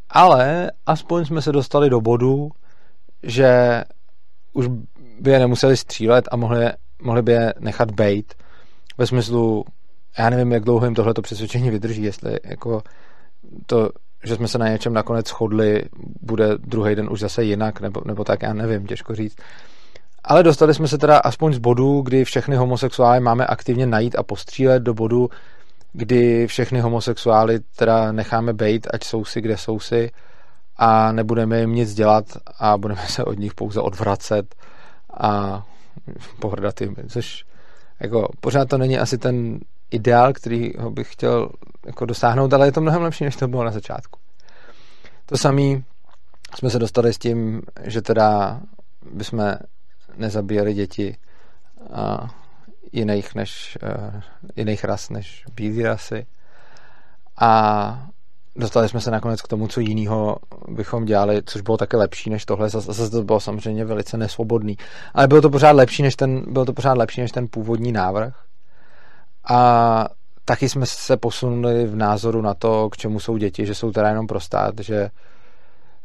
Ale 0.09 0.71
aspoň 0.85 1.25
jsme 1.25 1.41
se 1.41 1.51
dostali 1.51 1.89
do 1.89 2.01
bodu, 2.01 2.49
že 3.23 3.83
už 4.53 4.67
by 5.19 5.31
je 5.31 5.39
nemuseli 5.39 5.77
střílet 5.77 6.25
a 6.31 6.35
mohli, 6.35 6.65
mohli 7.01 7.21
by 7.21 7.31
je 7.31 7.53
nechat 7.59 7.91
bejt. 7.91 8.33
Ve 8.97 9.07
smyslu, 9.07 9.65
já 10.19 10.29
nevím, 10.29 10.51
jak 10.51 10.63
dlouho 10.63 10.85
jim 10.85 10.95
tohleto 10.95 11.21
přesvědčení 11.21 11.69
vydrží, 11.69 12.03
jestli 12.03 12.39
jako 12.43 12.81
to, 13.65 13.89
že 14.23 14.35
jsme 14.35 14.47
se 14.47 14.57
na 14.57 14.69
něčem 14.69 14.93
nakonec 14.93 15.27
shodli, 15.27 15.83
bude 16.21 16.57
druhý 16.57 16.95
den 16.95 17.09
už 17.11 17.19
zase 17.19 17.43
jinak, 17.43 17.81
nebo, 17.81 18.01
nebo 18.05 18.23
tak, 18.23 18.41
já 18.41 18.53
nevím, 18.53 18.87
těžko 18.87 19.15
říct. 19.15 19.37
Ale 20.23 20.43
dostali 20.43 20.73
jsme 20.73 20.87
se 20.87 20.97
teda 20.97 21.17
aspoň 21.17 21.53
z 21.53 21.57
bodu, 21.57 22.01
kdy 22.01 22.25
všechny 22.25 22.55
homosexuály 22.55 23.19
máme 23.19 23.45
aktivně 23.45 23.85
najít 23.85 24.15
a 24.15 24.23
postřílet 24.23 24.83
do 24.83 24.93
bodu, 24.93 25.29
kdy 25.93 26.47
všechny 26.47 26.79
homosexuály 26.79 27.59
teda 27.59 28.11
necháme 28.11 28.53
bejt, 28.53 28.87
ať 28.93 29.03
jsou 29.03 29.25
si, 29.25 29.41
kde 29.41 29.57
jsou 29.57 29.79
si 29.79 30.11
a 30.77 31.11
nebudeme 31.11 31.59
jim 31.59 31.73
nic 31.73 31.93
dělat 31.93 32.25
a 32.59 32.77
budeme 32.77 33.01
se 33.07 33.23
od 33.23 33.39
nich 33.39 33.53
pouze 33.53 33.81
odvracet 33.81 34.55
a 35.19 35.63
pohrdat 36.39 36.81
jim, 36.81 36.95
což 37.09 37.45
jako 37.99 38.27
pořád 38.39 38.69
to 38.69 38.77
není 38.77 38.99
asi 38.99 39.17
ten 39.17 39.59
ideál, 39.91 40.33
který 40.33 40.73
ho 40.79 40.91
bych 40.91 41.13
chtěl 41.13 41.49
jako 41.85 42.05
dosáhnout, 42.05 42.53
ale 42.53 42.67
je 42.67 42.71
to 42.71 42.81
mnohem 42.81 43.01
lepší, 43.01 43.23
než 43.23 43.35
to 43.35 43.47
bylo 43.47 43.63
na 43.63 43.71
začátku. 43.71 44.19
To 45.25 45.37
samé 45.37 45.81
jsme 46.55 46.69
se 46.69 46.79
dostali 46.79 47.13
s 47.13 47.17
tím, 47.17 47.61
že 47.83 48.01
teda 48.01 48.61
bychom 49.11 49.55
nezabíjeli 50.17 50.73
děti 50.73 51.17
a 51.93 52.29
jiných, 52.91 53.35
než, 53.35 53.77
uh, 53.83 54.21
jiných 54.55 54.83
ras 54.83 55.09
než 55.09 55.45
bílé 55.55 55.89
rasy. 55.89 56.25
A 57.41 58.07
dostali 58.55 58.89
jsme 58.89 59.01
se 59.01 59.11
nakonec 59.11 59.41
k 59.41 59.47
tomu, 59.47 59.67
co 59.67 59.79
jiného 59.79 60.37
bychom 60.67 61.05
dělali, 61.05 61.41
což 61.45 61.61
bylo 61.61 61.77
také 61.77 61.97
lepší 61.97 62.29
než 62.29 62.45
tohle. 62.45 62.69
Zase 62.69 63.09
to 63.09 63.23
bylo 63.23 63.39
samozřejmě 63.39 63.85
velice 63.85 64.17
nesvobodný. 64.17 64.77
Ale 65.13 65.27
bylo 65.27 65.41
to 65.41 65.49
pořád 65.49 65.71
lepší 65.71 66.03
než 66.03 66.15
ten, 66.15 66.53
bylo 66.53 66.65
to 66.65 66.73
pořád 66.73 66.97
lepší 66.97 67.21
než 67.21 67.31
ten 67.31 67.47
původní 67.47 67.91
návrh. 67.91 68.48
A 69.49 70.05
taky 70.45 70.69
jsme 70.69 70.85
se 70.85 71.17
posunuli 71.17 71.85
v 71.85 71.95
názoru 71.95 72.41
na 72.41 72.53
to, 72.53 72.89
k 72.89 72.97
čemu 72.97 73.19
jsou 73.19 73.37
děti, 73.37 73.65
že 73.65 73.75
jsou 73.75 73.91
teda 73.91 74.09
jenom 74.09 74.27
pro 74.27 74.39
stát, 74.39 74.79
že 74.79 75.09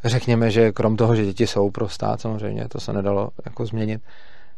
řekněme, 0.05 0.51
že 0.51 0.73
krom 0.73 0.97
toho, 0.97 1.17
že 1.17 1.25
děti 1.25 1.47
jsou 1.47 1.71
pro 1.71 1.89
stát, 1.89 2.21
samozřejmě, 2.21 2.69
to 2.69 2.81
se 2.81 2.93
nedalo 2.93 3.29
jako 3.45 3.67
změnit, 3.67 4.03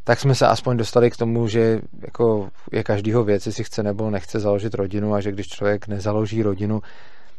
tak 0.05 0.21
jsme 0.21 0.35
se 0.35 0.47
aspoň 0.47 0.77
dostali 0.77 1.11
k 1.11 1.17
tomu, 1.17 1.49
že 1.49 1.81
jako 2.03 2.49
je 2.73 2.83
každýho 2.85 3.25
věc, 3.25 3.47
jestli 3.47 3.65
chce 3.65 3.83
nebo 3.83 4.11
nechce 4.11 4.41
založit 4.41 4.75
rodinu 4.75 5.15
a 5.15 5.21
že 5.21 5.33
když 5.33 5.49
člověk 5.49 5.89
nezaloží 5.89 6.43
rodinu, 6.43 6.83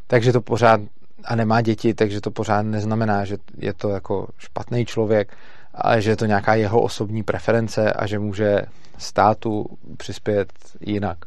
takže 0.06 0.32
to 0.32 0.40
pořád 0.40 0.80
a 1.24 1.36
nemá 1.36 1.60
děti, 1.60 1.94
takže 1.94 2.20
to 2.20 2.30
pořád 2.30 2.62
neznamená, 2.62 3.24
že 3.24 3.36
je 3.58 3.74
to 3.74 3.88
jako 3.88 4.26
špatný 4.38 4.86
člověk, 4.86 5.36
ale 5.74 6.02
že 6.02 6.10
je 6.10 6.16
to 6.16 6.26
nějaká 6.26 6.54
jeho 6.54 6.80
osobní 6.80 7.22
preference 7.22 7.92
a 7.92 8.06
že 8.06 8.18
může 8.18 8.62
státu 8.98 9.66
přispět 9.96 10.52
jinak. 10.80 11.18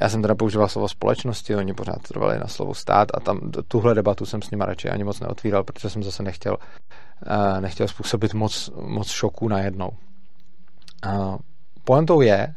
Já 0.00 0.08
jsem 0.08 0.22
teda 0.22 0.34
používal 0.34 0.68
slovo 0.68 0.88
společnosti, 0.88 1.56
oni 1.56 1.74
pořád 1.74 2.02
trvali 2.02 2.38
na 2.38 2.46
slovo 2.46 2.74
stát 2.74 3.08
a 3.14 3.20
tam 3.20 3.40
tuhle 3.68 3.94
debatu 3.94 4.26
jsem 4.26 4.42
s 4.42 4.50
nimi 4.50 4.64
radši 4.66 4.90
ani 4.90 5.04
moc 5.04 5.20
neotvíral, 5.20 5.64
protože 5.64 5.90
jsem 5.90 6.02
zase 6.02 6.22
nechtěl, 6.22 6.56
uh, 6.56 7.60
nechtěl 7.60 7.88
způsobit 7.88 8.34
moc, 8.34 8.70
moc 8.80 9.08
šoků 9.08 9.48
najednou. 9.48 9.90
Uh, 11.06 11.36
pointou 11.84 12.20
je, 12.20 12.54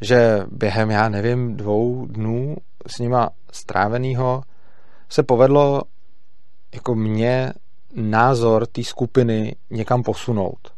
že 0.00 0.42
během, 0.50 0.90
já 0.90 1.08
nevím, 1.08 1.56
dvou 1.56 2.06
dnů 2.06 2.56
s 2.86 2.98
nima 2.98 3.30
strávenýho 3.52 4.42
se 5.08 5.22
povedlo 5.22 5.82
jako 6.74 6.94
mě 6.94 7.52
názor 7.94 8.66
té 8.66 8.84
skupiny 8.84 9.56
někam 9.70 10.02
posunout. 10.02 10.72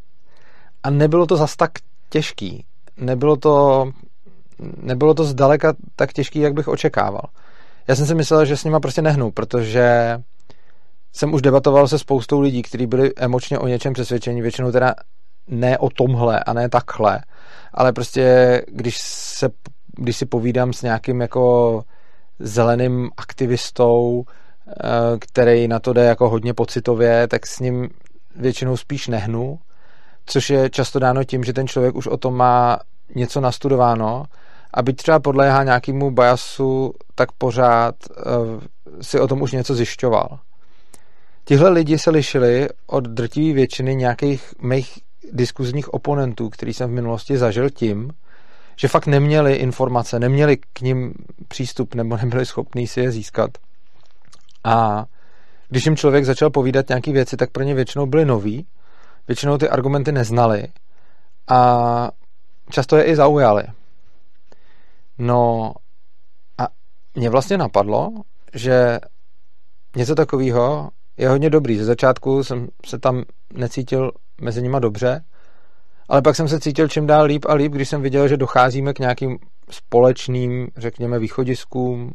A 0.83 0.91
nebylo 0.91 1.27
to 1.27 1.37
zas 1.37 1.57
tak 1.57 1.71
těžký. 2.09 2.65
Nebylo 2.97 3.37
to 3.37 3.85
nebylo 4.83 5.15
to 5.15 5.25
zdaleka 5.25 5.75
tak 5.97 6.13
těžký, 6.13 6.39
jak 6.39 6.55
bych 6.55 6.69
očekával. 6.69 7.23
Já 7.89 7.95
jsem 7.95 8.07
si 8.07 8.15
myslel, 8.15 8.45
že 8.45 8.57
s 8.57 8.65
nima 8.65 8.81
prostě 8.81 9.03
nehnu, 9.03 9.31
protože 9.31 10.19
jsem 11.13 11.35
už 11.35 11.43
debatoval 11.43 11.89
se 11.89 11.99
spoustou 11.99 12.41
lidí, 12.41 12.63
kteří 12.63 12.87
byli 12.87 13.13
emočně 13.17 13.59
o 13.59 13.67
něčem 13.67 13.93
přesvědčení, 13.93 14.43
většinou 14.43 14.73
teda 14.73 14.95
ne 15.49 15.79
o 15.79 15.91
tomhle 15.91 16.41
a 16.41 16.53
ne 16.53 16.69
takhle, 16.69 17.21
ale 17.75 17.93
prostě 17.93 18.63
když 18.69 18.99
se, 19.01 19.49
když 19.97 20.17
si 20.17 20.27
povídám 20.27 20.73
s 20.73 20.83
nějakým 20.83 21.21
jako 21.21 21.83
zeleným 22.39 23.11
aktivistou, 23.17 24.25
eh, 24.25 24.73
který 25.19 25.69
na 25.69 25.79
to 25.79 25.93
jde 25.93 26.05
jako 26.05 26.29
hodně 26.29 26.55
pocitově, 26.55 27.29
tak 27.29 27.47
s 27.47 27.61
ním 27.61 27.89
většinou 28.37 28.77
spíš 28.77 29.09
nehnu, 29.09 29.59
což 30.27 30.51
je 30.51 30.71
často 30.71 30.99
dáno 30.99 31.25
tím, 31.25 31.45
že 31.45 31.53
ten 31.53 31.69
člověk 31.69 31.95
už 31.95 32.07
o 32.07 32.17
tom 32.17 32.35
má 32.37 32.79
něco 33.15 33.41
nastudováno 33.41 34.25
a 34.75 34.83
byť 34.83 34.97
třeba 34.97 35.21
podléhá 35.21 35.65
nějakému 35.65 36.11
biasu, 36.11 36.93
tak 37.15 37.33
pořád 37.33 37.95
uh, 38.11 38.61
si 39.01 39.21
o 39.21 39.29
tom 39.29 39.43
už 39.43 39.53
něco 39.53 39.75
zjišťoval. 39.75 40.39
Tihle 41.45 41.71
lidi 41.71 41.99
se 41.99 42.11
lišili 42.11 42.69
od 42.87 43.05
drtivé 43.05 43.55
většiny 43.55 43.95
nějakých 43.95 44.55
mých 44.63 44.99
diskuzních 45.33 45.95
oponentů, 45.95 46.49
který 46.49 46.75
jsem 46.75 46.91
v 46.91 46.95
minulosti 46.95 47.39
zažil 47.39 47.71
tím, 47.71 48.11
že 48.77 48.89
fakt 48.89 49.07
neměli 49.07 49.55
informace, 49.55 50.19
neměli 50.19 50.57
k 50.73 50.81
ním 50.81 51.15
přístup 51.49 51.95
nebo 51.95 52.17
nebyli 52.17 52.47
schopní 52.47 52.87
si 52.87 53.01
je 53.01 53.11
získat. 53.11 53.51
A 54.65 55.05
když 55.69 55.85
jim 55.85 55.97
člověk 55.97 56.25
začal 56.25 56.51
povídat 56.51 56.89
nějaké 56.89 57.13
věci, 57.13 57.37
tak 57.37 57.51
pro 57.51 57.63
ně 57.63 57.75
většinou 57.75 58.07
byly 58.07 58.25
nový, 58.25 58.67
většinou 59.29 59.59
ty 59.59 59.69
argumenty 59.69 60.13
neznali 60.13 60.65
a 61.49 62.11
často 62.71 62.97
je 62.97 63.05
i 63.05 63.17
zaujali. 63.17 63.65
No 65.21 65.73
a 66.59 66.69
mě 67.15 67.31
vlastně 67.31 67.59
napadlo, 67.59 68.13
že 68.55 68.99
něco 69.97 70.15
takového 70.15 70.91
je 71.17 71.29
hodně 71.29 71.51
dobrý. 71.51 71.79
Ze 71.79 71.85
začátku 71.85 72.45
jsem 72.45 72.69
se 72.87 72.99
tam 72.99 73.25
necítil 73.53 74.13
mezi 74.41 74.63
nima 74.63 74.79
dobře, 74.79 75.25
ale 76.09 76.23
pak 76.23 76.37
jsem 76.37 76.49
se 76.49 76.61
cítil 76.61 76.89
čím 76.89 77.07
dál 77.07 77.25
líp 77.25 77.45
a 77.49 77.55
líp, 77.55 77.73
když 77.73 77.89
jsem 77.89 78.03
viděl, 78.03 78.29
že 78.29 78.37
docházíme 78.37 78.93
k 78.93 78.99
nějakým 78.99 79.39
společným, 79.71 80.69
řekněme, 80.77 81.19
východiskům, 81.19 82.13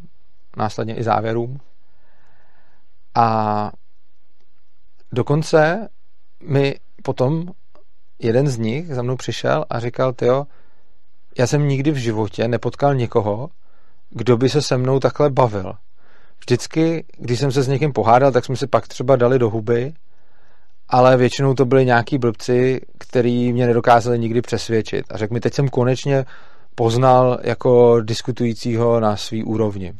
následně 0.57 0.95
i 0.95 1.03
závěrům. 1.03 1.59
A 3.15 3.71
dokonce 5.11 5.87
mi 6.43 6.75
potom 7.03 7.45
jeden 8.19 8.47
z 8.47 8.57
nich 8.57 8.95
za 8.95 9.01
mnou 9.01 9.15
přišel 9.15 9.65
a 9.69 9.79
říkal, 9.79 10.13
jo, 10.21 10.45
já 11.37 11.47
jsem 11.47 11.67
nikdy 11.67 11.91
v 11.91 11.95
životě 11.95 12.47
nepotkal 12.47 12.95
někoho, 12.95 13.49
kdo 14.09 14.37
by 14.37 14.49
se 14.49 14.61
se 14.61 14.77
mnou 14.77 14.99
takhle 14.99 15.29
bavil. 15.29 15.73
Vždycky, 16.39 17.05
když 17.17 17.39
jsem 17.39 17.51
se 17.51 17.63
s 17.63 17.67
někým 17.67 17.93
pohádal, 17.93 18.31
tak 18.31 18.45
jsme 18.45 18.55
si 18.55 18.67
pak 18.67 18.87
třeba 18.87 19.15
dali 19.15 19.39
do 19.39 19.49
huby, 19.49 19.93
ale 20.89 21.17
většinou 21.17 21.53
to 21.53 21.65
byli 21.65 21.85
nějaký 21.85 22.17
blbci, 22.17 22.81
který 22.97 23.53
mě 23.53 23.67
nedokázali 23.67 24.19
nikdy 24.19 24.41
přesvědčit. 24.41 25.05
A 25.09 25.17
řekl 25.17 25.33
mi, 25.33 25.39
teď 25.39 25.53
jsem 25.53 25.69
konečně 25.69 26.25
poznal 26.75 27.39
jako 27.43 28.01
diskutujícího 28.01 28.99
na 28.99 29.17
svý 29.17 29.43
úrovni. 29.43 29.93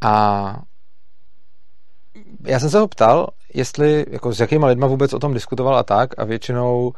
A 0.00 0.62
já 2.46 2.60
jsem 2.60 2.70
se 2.70 2.78
ho 2.78 2.88
ptal, 2.88 3.26
jestli, 3.54 4.06
jako 4.10 4.32
s 4.32 4.40
jakýma 4.40 4.66
lidma 4.66 4.86
vůbec 4.86 5.12
o 5.12 5.18
tom 5.18 5.34
diskutoval 5.34 5.76
a 5.76 5.82
tak 5.82 6.10
a 6.18 6.24
většinou 6.24 6.92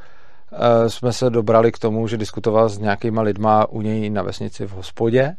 jsme 0.89 1.13
se 1.13 1.31
dobrali 1.31 1.73
k 1.73 1.79
tomu, 1.79 2.09
že 2.09 2.17
diskutoval 2.17 2.69
s 2.69 2.79
nějakýma 2.79 3.23
lidma 3.23 3.69
u 3.69 3.81
něj 3.81 4.11
na 4.11 4.23
vesnici 4.23 4.67
v 4.67 4.71
hospodě. 4.71 5.37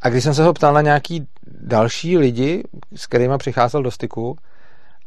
A 0.00 0.08
když 0.08 0.24
jsem 0.24 0.34
se 0.34 0.44
ho 0.44 0.52
ptal 0.52 0.74
na 0.74 0.80
nějaký 0.80 1.26
další 1.46 2.18
lidi, 2.18 2.62
s 2.94 3.06
kterými 3.06 3.38
přicházel 3.38 3.82
do 3.82 3.90
styku 3.90 4.36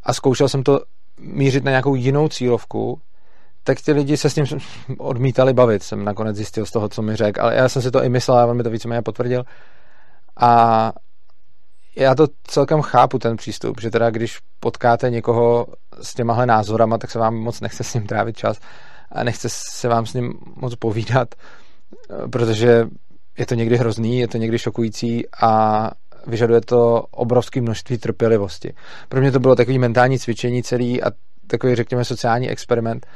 a 0.04 0.14
zkoušel 0.14 0.50
jsem 0.50 0.64
to 0.64 0.80
mířit 1.20 1.64
na 1.64 1.72
nějakou 1.72 1.96
jinou 1.96 2.28
cílovku, 2.28 3.02
tak 3.64 3.82
ty 3.82 3.92
lidi 3.92 4.18
se 4.18 4.30
s 4.30 4.36
ním 4.36 4.46
odmítali 4.98 5.54
bavit, 5.54 5.84
jsem 5.84 6.06
nakonec 6.06 6.36
zjistil 6.36 6.66
z 6.66 6.72
toho, 6.72 6.90
co 6.90 7.02
mi 7.02 7.16
řekl, 7.16 7.42
ale 7.42 7.56
já 7.56 7.70
jsem 7.70 7.82
si 7.82 7.92
to 7.92 8.04
i 8.04 8.10
myslel 8.10 8.38
a 8.38 8.46
on 8.46 8.58
mi 8.58 8.64
to 8.64 8.70
víceméně 8.70 9.02
potvrdil. 9.02 9.44
A 10.38 10.94
já 11.96 12.16
to 12.16 12.28
celkem 12.44 12.82
chápu, 12.82 13.20
ten 13.20 13.38
přístup, 13.38 13.82
že 13.82 13.90
teda 13.90 14.10
když 14.10 14.40
potkáte 14.60 15.10
někoho 15.10 15.68
s 16.02 16.14
těmahle 16.14 16.46
názorama, 16.46 16.98
tak 16.98 17.12
se 17.12 17.20
vám 17.20 17.36
moc 17.36 17.62
nechce 17.62 17.84
s 17.84 17.94
ním 17.94 18.08
trávit 18.08 18.38
čas 18.38 18.60
a 19.12 19.24
nechce 19.24 19.48
se 19.50 19.88
vám 19.88 20.06
s 20.06 20.14
ním 20.14 20.34
moc 20.56 20.76
povídat, 20.76 21.36
protože 22.32 22.88
je 23.38 23.46
to 23.46 23.56
někdy 23.56 23.78
hrozný, 23.78 24.20
je 24.20 24.28
to 24.28 24.38
někdy 24.38 24.60
šokující 24.60 25.24
a 25.42 25.92
vyžaduje 26.28 26.62
to 26.62 27.06
obrovské 27.12 27.62
množství 27.62 27.98
trpělivosti. 27.98 28.74
Pro 29.10 29.22
mě 29.22 29.32
to 29.32 29.40
bylo 29.40 29.56
takový 29.56 29.80
mentální 29.80 30.20
cvičení 30.20 30.64
celý 30.64 31.04
a 31.04 31.12
takový, 31.48 31.76
řekněme, 31.76 32.06
sociální 32.06 32.50
experiment, 32.50 33.08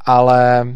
ale 0.00 0.68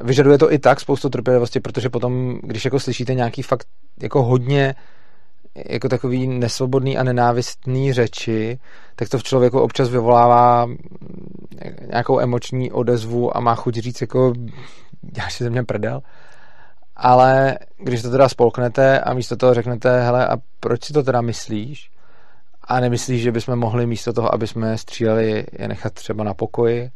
vyžaduje 0.00 0.38
to 0.38 0.52
i 0.52 0.58
tak 0.58 0.80
spoustu 0.80 1.08
trpělivosti, 1.08 1.60
protože 1.60 1.88
potom, 1.88 2.38
když 2.42 2.64
jako 2.64 2.80
slyšíte 2.80 3.14
nějaký 3.14 3.42
fakt 3.42 3.66
jako 4.02 4.22
hodně 4.22 4.74
jako 5.54 5.88
takový 5.88 6.26
nesvobodný 6.26 6.98
a 6.98 7.02
nenávistný 7.02 7.92
řeči, 7.92 8.58
tak 8.96 9.08
to 9.08 9.18
v 9.18 9.22
člověku 9.22 9.60
občas 9.60 9.88
vyvolává 9.88 10.66
nějakou 11.90 12.20
emoční 12.20 12.72
odezvu 12.72 13.36
a 13.36 13.40
má 13.40 13.54
chuť 13.54 13.74
říct 13.74 14.00
jako 14.00 14.32
já 15.18 15.28
si 15.28 15.44
ze 15.44 15.50
mě 15.50 15.64
prdel. 15.64 16.02
Ale 16.96 17.58
když 17.78 18.02
to 18.02 18.10
teda 18.10 18.28
spolknete 18.28 19.00
a 19.00 19.14
místo 19.14 19.36
toho 19.36 19.54
řeknete, 19.54 20.02
hele, 20.02 20.26
a 20.26 20.36
proč 20.60 20.84
si 20.84 20.92
to 20.92 21.02
teda 21.02 21.20
myslíš? 21.20 21.90
A 22.64 22.80
nemyslíš, 22.80 23.22
že 23.22 23.32
bychom 23.32 23.56
mohli 23.56 23.86
místo 23.86 24.12
toho, 24.12 24.34
aby 24.34 24.46
jsme 24.46 24.78
stříleli, 24.78 25.46
je 25.58 25.68
nechat 25.68 25.92
třeba 25.92 26.24
na 26.24 26.34
pokoji? 26.34 26.90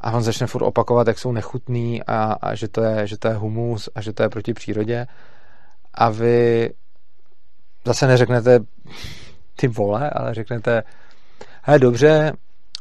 A 0.00 0.12
on 0.12 0.22
začne 0.22 0.46
furt 0.46 0.62
opakovat, 0.62 1.06
jak 1.06 1.18
jsou 1.18 1.32
nechutný 1.32 2.02
a, 2.02 2.32
a 2.32 2.54
že, 2.54 2.68
to 2.68 2.82
je, 2.82 3.06
že 3.06 3.18
to 3.18 3.28
je 3.28 3.34
humus 3.34 3.88
a 3.94 4.00
že 4.00 4.12
to 4.12 4.22
je 4.22 4.28
proti 4.28 4.54
přírodě. 4.54 5.06
A 5.94 6.10
vy 6.10 6.70
zase 7.90 8.06
neřeknete 8.06 8.60
ty 9.56 9.68
vole, 9.68 10.10
ale 10.10 10.34
řeknete, 10.34 10.82
hele 11.62 11.78
dobře, 11.78 12.32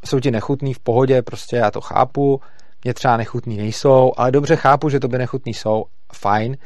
jsou 0.05 0.19
ti 0.19 0.31
nechutný 0.31 0.73
v 0.73 0.79
pohodě, 0.79 1.21
prostě 1.21 1.55
já 1.55 1.71
to 1.71 1.81
chápu, 1.81 2.41
mě 2.83 2.93
třeba 2.93 3.17
nechutný 3.17 3.57
nejsou, 3.57 4.11
ale 4.17 4.31
dobře 4.31 4.55
chápu, 4.55 4.89
že 4.89 4.99
to 4.99 5.07
by 5.07 5.17
nechutný 5.17 5.53
jsou, 5.53 5.85
fajn, 6.13 6.57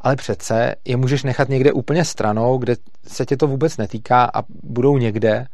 ale 0.00 0.16
přece 0.16 0.74
je 0.84 0.96
můžeš 0.96 1.22
nechat 1.22 1.48
někde 1.48 1.72
úplně 1.72 2.04
stranou, 2.04 2.58
kde 2.58 2.76
se 3.06 3.26
tě 3.26 3.36
to 3.36 3.46
vůbec 3.46 3.76
netýká 3.76 4.30
a 4.34 4.42
budou 4.62 4.98
někde 4.98 5.46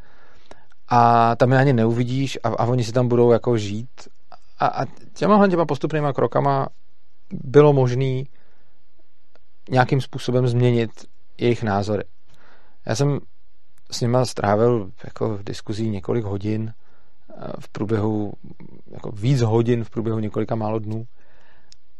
a 0.87 1.35
tam 1.35 1.51
je 1.51 1.57
ani 1.57 1.73
neuvidíš 1.73 2.39
a, 2.43 2.49
a 2.49 2.65
oni 2.65 2.83
si 2.83 2.91
tam 2.91 3.07
budou 3.07 3.31
jako 3.31 3.57
žít. 3.57 3.89
A, 4.59 4.67
a 4.67 4.85
těma 5.13 5.47
těma 5.47 5.65
postupnýma 5.65 6.13
krokama 6.13 6.67
bylo 7.31 7.73
možné 7.73 8.23
nějakým 9.69 10.01
způsobem 10.01 10.47
změnit 10.47 10.91
jejich 11.37 11.63
názory. 11.63 12.03
Já 12.87 12.95
jsem 12.95 13.19
s 13.91 14.01
nima 14.01 14.25
strávil 14.25 14.91
jako 15.03 15.37
v 15.37 15.43
diskuzí 15.43 15.89
několik 15.89 16.25
hodin 16.25 16.73
eh, 16.73 17.51
v 17.59 17.69
průběhu, 17.69 18.33
jako 18.91 19.11
víc 19.11 19.41
hodin 19.41 19.83
v 19.83 19.89
průběhu 19.89 20.19
několika 20.19 20.55
málo 20.55 20.79
dnů 20.79 21.05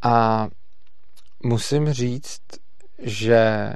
a 0.02 0.48
musím 1.44 1.94
říct, 1.94 2.42
že 3.00 3.72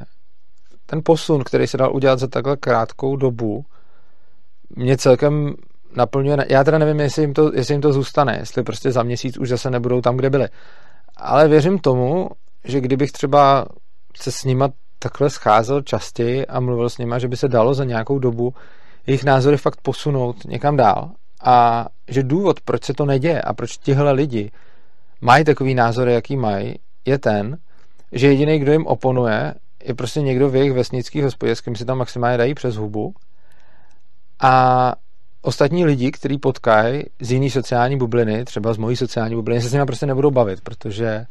ten 0.85 1.01
posun, 1.05 1.43
který 1.43 1.67
se 1.67 1.77
dal 1.77 1.95
udělat 1.95 2.19
za 2.19 2.27
takhle 2.27 2.57
krátkou 2.57 3.15
dobu, 3.15 3.65
mě 4.69 4.97
celkem 4.97 5.53
naplňuje. 5.95 6.37
Já 6.49 6.63
teda 6.63 6.77
nevím, 6.77 6.99
jestli 6.99 7.23
jim, 7.23 7.33
to, 7.33 7.51
jestli 7.53 7.73
jim 7.73 7.81
to 7.81 7.93
zůstane, 7.93 8.37
jestli 8.39 8.63
prostě 8.63 8.91
za 8.91 9.03
měsíc 9.03 9.37
už 9.37 9.49
zase 9.49 9.69
nebudou 9.69 10.01
tam, 10.01 10.17
kde 10.17 10.29
byli. 10.29 10.47
Ale 11.17 11.47
věřím 11.47 11.79
tomu, 11.79 12.29
že 12.63 12.81
kdybych 12.81 13.11
třeba 13.11 13.65
se 14.21 14.31
s 14.31 14.43
nima 14.43 14.69
takhle 15.03 15.29
scházel 15.29 15.81
častěji 15.81 16.45
a 16.45 16.59
mluvil 16.59 16.89
s 16.89 16.97
nima, 16.97 17.19
že 17.19 17.27
by 17.27 17.37
se 17.37 17.47
dalo 17.47 17.73
za 17.73 17.83
nějakou 17.83 18.19
dobu 18.19 18.53
jejich 19.07 19.23
názory 19.23 19.57
fakt 19.57 19.81
posunout 19.81 20.45
někam 20.45 20.77
dál. 20.77 21.11
A 21.43 21.87
že 22.07 22.23
důvod, 22.23 22.61
proč 22.61 22.83
se 22.83 22.93
to 22.93 23.05
neděje 23.05 23.41
a 23.41 23.53
proč 23.53 23.77
tihle 23.77 24.11
lidi 24.11 24.51
mají 25.21 25.43
takový 25.43 25.75
názory, 25.75 26.13
jaký 26.13 26.37
mají, 26.37 26.75
je 27.05 27.19
ten, 27.19 27.57
že 28.11 28.27
jediný, 28.27 28.59
kdo 28.59 28.71
jim 28.71 28.87
oponuje, 28.87 29.53
je 29.83 29.93
prostě 29.93 30.21
někdo 30.21 30.49
v 30.49 30.55
jejich 30.55 30.73
vesnických 30.73 31.23
hospodě, 31.23 31.55
s 31.55 31.61
kým 31.61 31.75
si 31.75 31.85
tam 31.85 31.97
maximálně 31.97 32.37
dají 32.37 32.53
přes 32.53 32.75
hubu. 32.75 33.13
A 34.41 34.93
ostatní 35.41 35.85
lidi, 35.85 36.11
kteří 36.11 36.37
potkají 36.37 37.03
z 37.21 37.31
jiný 37.31 37.49
sociální 37.49 37.97
bubliny, 37.97 38.45
třeba 38.45 38.73
z 38.73 38.77
mojí 38.77 38.95
sociální 38.95 39.35
bubliny, 39.35 39.61
se 39.61 39.69
s 39.69 39.73
nimi 39.73 39.85
prostě 39.85 40.05
nebudou 40.05 40.31
bavit, 40.31 40.61
protože 40.61 41.25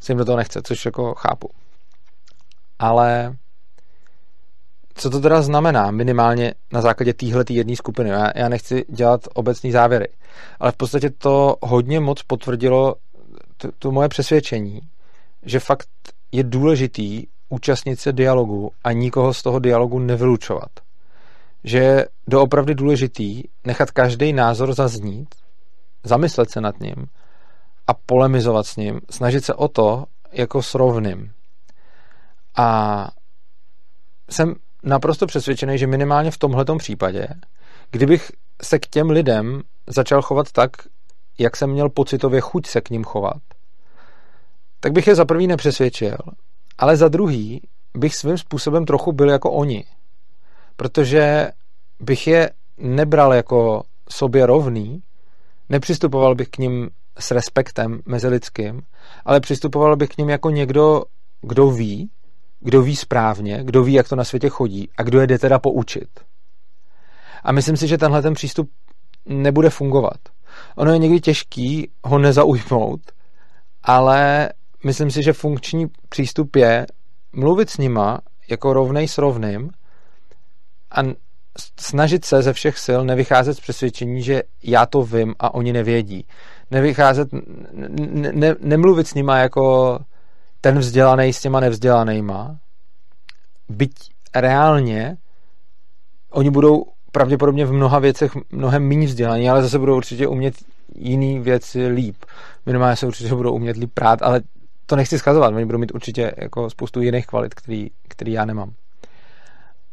se 0.00 0.12
jim 0.12 0.18
do 0.18 0.24
toho 0.24 0.36
nechce, 0.36 0.60
což 0.62 0.84
jako 0.84 1.14
chápu. 1.14 1.48
Ale 2.78 3.36
co 4.94 5.10
to 5.10 5.20
teda 5.20 5.42
znamená 5.42 5.90
minimálně 5.90 6.54
na 6.72 6.80
základě 6.80 7.14
téhle 7.14 7.44
jedné 7.50 7.76
skupiny? 7.76 8.10
Já, 8.10 8.30
já 8.36 8.48
nechci 8.48 8.84
dělat 8.88 9.20
obecný 9.34 9.72
závěry, 9.72 10.08
ale 10.60 10.72
v 10.72 10.76
podstatě 10.76 11.10
to 11.10 11.56
hodně 11.62 12.00
moc 12.00 12.22
potvrdilo 12.22 12.94
to, 13.56 13.68
to 13.78 13.92
moje 13.92 14.08
přesvědčení, 14.08 14.80
že 15.42 15.60
fakt 15.60 15.88
je 16.32 16.44
důležitý 16.44 17.26
účastnit 17.48 18.00
se 18.00 18.12
dialogu 18.12 18.70
a 18.84 18.92
nikoho 18.92 19.34
z 19.34 19.42
toho 19.42 19.58
dialogu 19.58 19.98
nevylučovat. 19.98 20.70
Že 21.64 21.78
je 21.78 22.08
doopravdy 22.26 22.74
důležitý 22.74 23.42
nechat 23.64 23.90
každý 23.90 24.32
názor 24.32 24.74
zaznít, 24.74 25.28
zamyslet 26.04 26.50
se 26.50 26.60
nad 26.60 26.80
ním 26.80 27.06
a 27.86 27.94
polemizovat 27.94 28.66
s 28.66 28.76
ním, 28.76 29.00
snažit 29.10 29.44
se 29.44 29.54
o 29.54 29.68
to 29.68 30.04
jako 30.32 30.62
s 30.62 30.74
rovným. 30.74 31.30
A 32.56 33.08
jsem 34.30 34.54
naprosto 34.82 35.26
přesvědčený, 35.26 35.78
že 35.78 35.86
minimálně 35.86 36.30
v 36.30 36.38
tomhletom 36.38 36.78
případě, 36.78 37.28
kdybych 37.90 38.32
se 38.62 38.78
k 38.78 38.86
těm 38.86 39.10
lidem 39.10 39.62
začal 39.86 40.22
chovat 40.22 40.52
tak, 40.52 40.70
jak 41.38 41.56
jsem 41.56 41.70
měl 41.70 41.88
pocitově 41.88 42.40
chuť 42.40 42.66
se 42.66 42.80
k 42.80 42.90
ním 42.90 43.04
chovat, 43.04 43.42
tak 44.80 44.92
bych 44.92 45.06
je 45.06 45.14
za 45.14 45.24
prvý 45.24 45.46
nepřesvědčil, 45.46 46.16
ale 46.78 46.96
za 46.96 47.08
druhý 47.08 47.62
bych 47.94 48.16
svým 48.16 48.38
způsobem 48.38 48.84
trochu 48.84 49.12
byl 49.12 49.30
jako 49.30 49.52
oni. 49.52 49.84
Protože 50.76 51.50
bych 52.00 52.26
je 52.26 52.50
nebral 52.78 53.34
jako 53.34 53.82
sobě 54.10 54.46
rovný, 54.46 55.02
nepřistupoval 55.68 56.34
bych 56.34 56.48
k 56.48 56.58
ním 56.58 56.90
s 57.18 57.30
respektem 57.30 58.00
mezilidským, 58.06 58.82
ale 59.24 59.40
přistupoval 59.40 59.96
bych 59.96 60.08
k 60.08 60.18
ním 60.18 60.28
jako 60.28 60.50
někdo, 60.50 61.02
kdo 61.42 61.70
ví, 61.70 62.10
kdo 62.66 62.82
ví 62.82 62.96
správně, 62.96 63.60
kdo 63.64 63.84
ví, 63.84 63.92
jak 63.92 64.08
to 64.08 64.16
na 64.16 64.24
světě 64.24 64.48
chodí 64.48 64.88
a 64.96 65.02
kdo 65.02 65.20
je 65.20 65.26
jde 65.26 65.38
teda 65.38 65.58
poučit. 65.58 66.08
A 67.44 67.52
myslím 67.52 67.76
si, 67.76 67.88
že 67.88 67.98
tenhle 67.98 68.22
ten 68.22 68.34
přístup 68.34 68.70
nebude 69.26 69.70
fungovat. 69.70 70.18
Ono 70.76 70.92
je 70.92 70.98
někdy 70.98 71.20
těžký 71.20 71.90
ho 72.04 72.18
nezaujmout, 72.18 73.00
ale 73.82 74.48
myslím 74.84 75.10
si, 75.10 75.22
že 75.22 75.32
funkční 75.32 75.86
přístup 76.08 76.56
je 76.56 76.86
mluvit 77.32 77.70
s 77.70 77.78
nima 77.78 78.18
jako 78.48 78.72
rovnej 78.72 79.08
s 79.08 79.18
rovným 79.18 79.70
a 80.90 81.00
snažit 81.80 82.24
se 82.24 82.42
ze 82.42 82.52
všech 82.52 82.78
sil 82.86 83.00
nevycházet 83.04 83.56
z 83.56 83.60
přesvědčení, 83.60 84.22
že 84.22 84.42
já 84.62 84.86
to 84.86 85.02
vím 85.02 85.34
a 85.38 85.54
oni 85.54 85.72
nevědí. 85.72 86.26
Nevycházet, 86.70 87.28
ne, 87.32 88.32
ne, 88.32 88.54
nemluvit 88.60 89.08
s 89.08 89.14
nima 89.14 89.38
jako 89.38 89.98
ten 90.66 90.78
vzdělaný 90.78 91.32
s 91.32 91.40
těma 91.40 91.60
nevzdělanýma, 91.60 92.58
byť 93.68 93.92
reálně 94.34 95.16
oni 96.30 96.50
budou 96.50 96.84
pravděpodobně 97.12 97.66
v 97.66 97.72
mnoha 97.72 97.98
věcech 97.98 98.32
mnohem 98.50 98.88
méně 98.88 99.06
vzdělaní, 99.06 99.50
ale 99.50 99.62
zase 99.62 99.78
budou 99.78 99.96
určitě 99.96 100.28
umět 100.28 100.54
jiný 100.94 101.40
věci 101.40 101.86
líp. 101.86 102.16
Minimálně 102.66 102.96
se 102.96 103.06
určitě 103.06 103.34
budou 103.34 103.54
umět 103.54 103.76
líp 103.76 103.90
prát, 103.94 104.22
ale 104.22 104.40
to 104.86 104.96
nechci 104.96 105.18
schazovat, 105.18 105.54
oni 105.54 105.64
budou 105.64 105.78
mít 105.78 105.94
určitě 105.94 106.34
jako 106.36 106.70
spoustu 106.70 107.00
jiných 107.00 107.26
kvalit, 107.26 107.54
který, 107.54 107.90
který 108.08 108.32
já 108.32 108.44
nemám. 108.44 108.72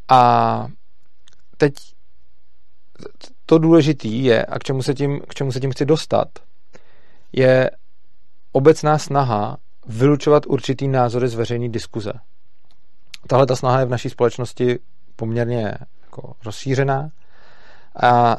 A 0.10 0.68
teď 1.58 1.74
to 3.46 3.58
důležité 3.58 4.08
je, 4.08 4.46
a 4.46 4.60
k 4.60 4.64
čemu, 4.64 4.84
se 4.84 4.94
tím, 4.94 5.22
k 5.30 5.34
čemu 5.34 5.52
se 5.52 5.60
tím 5.60 5.72
chci 5.72 5.86
dostat, 5.86 6.28
je 7.34 7.72
obecná 8.52 8.98
snaha 8.98 9.58
vylučovat 9.88 10.46
určitý 10.46 10.88
názory 10.88 11.28
z 11.28 11.36
veřejné 11.36 11.70
diskuze. 11.70 12.14
Tahle 13.28 13.46
ta 13.46 13.56
snaha 13.56 13.80
je 13.80 13.86
v 13.86 13.90
naší 13.90 14.10
společnosti 14.10 14.80
poměrně 15.16 15.74
jako 16.02 16.34
rozšířená 16.46 17.10
a 18.04 18.38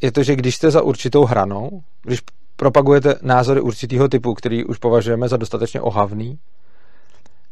je 0.00 0.12
to, 0.12 0.22
že 0.22 0.36
když 0.36 0.56
jste 0.56 0.70
za 0.70 0.82
určitou 0.82 1.24
hranou, 1.24 1.82
když 2.02 2.20
propagujete 2.56 3.14
názory 3.22 3.60
určitého 3.60 4.08
typu, 4.08 4.34
který 4.34 4.64
už 4.64 4.78
považujeme 4.78 5.28
za 5.28 5.36
dostatečně 5.36 5.80
ohavný, 5.80 6.38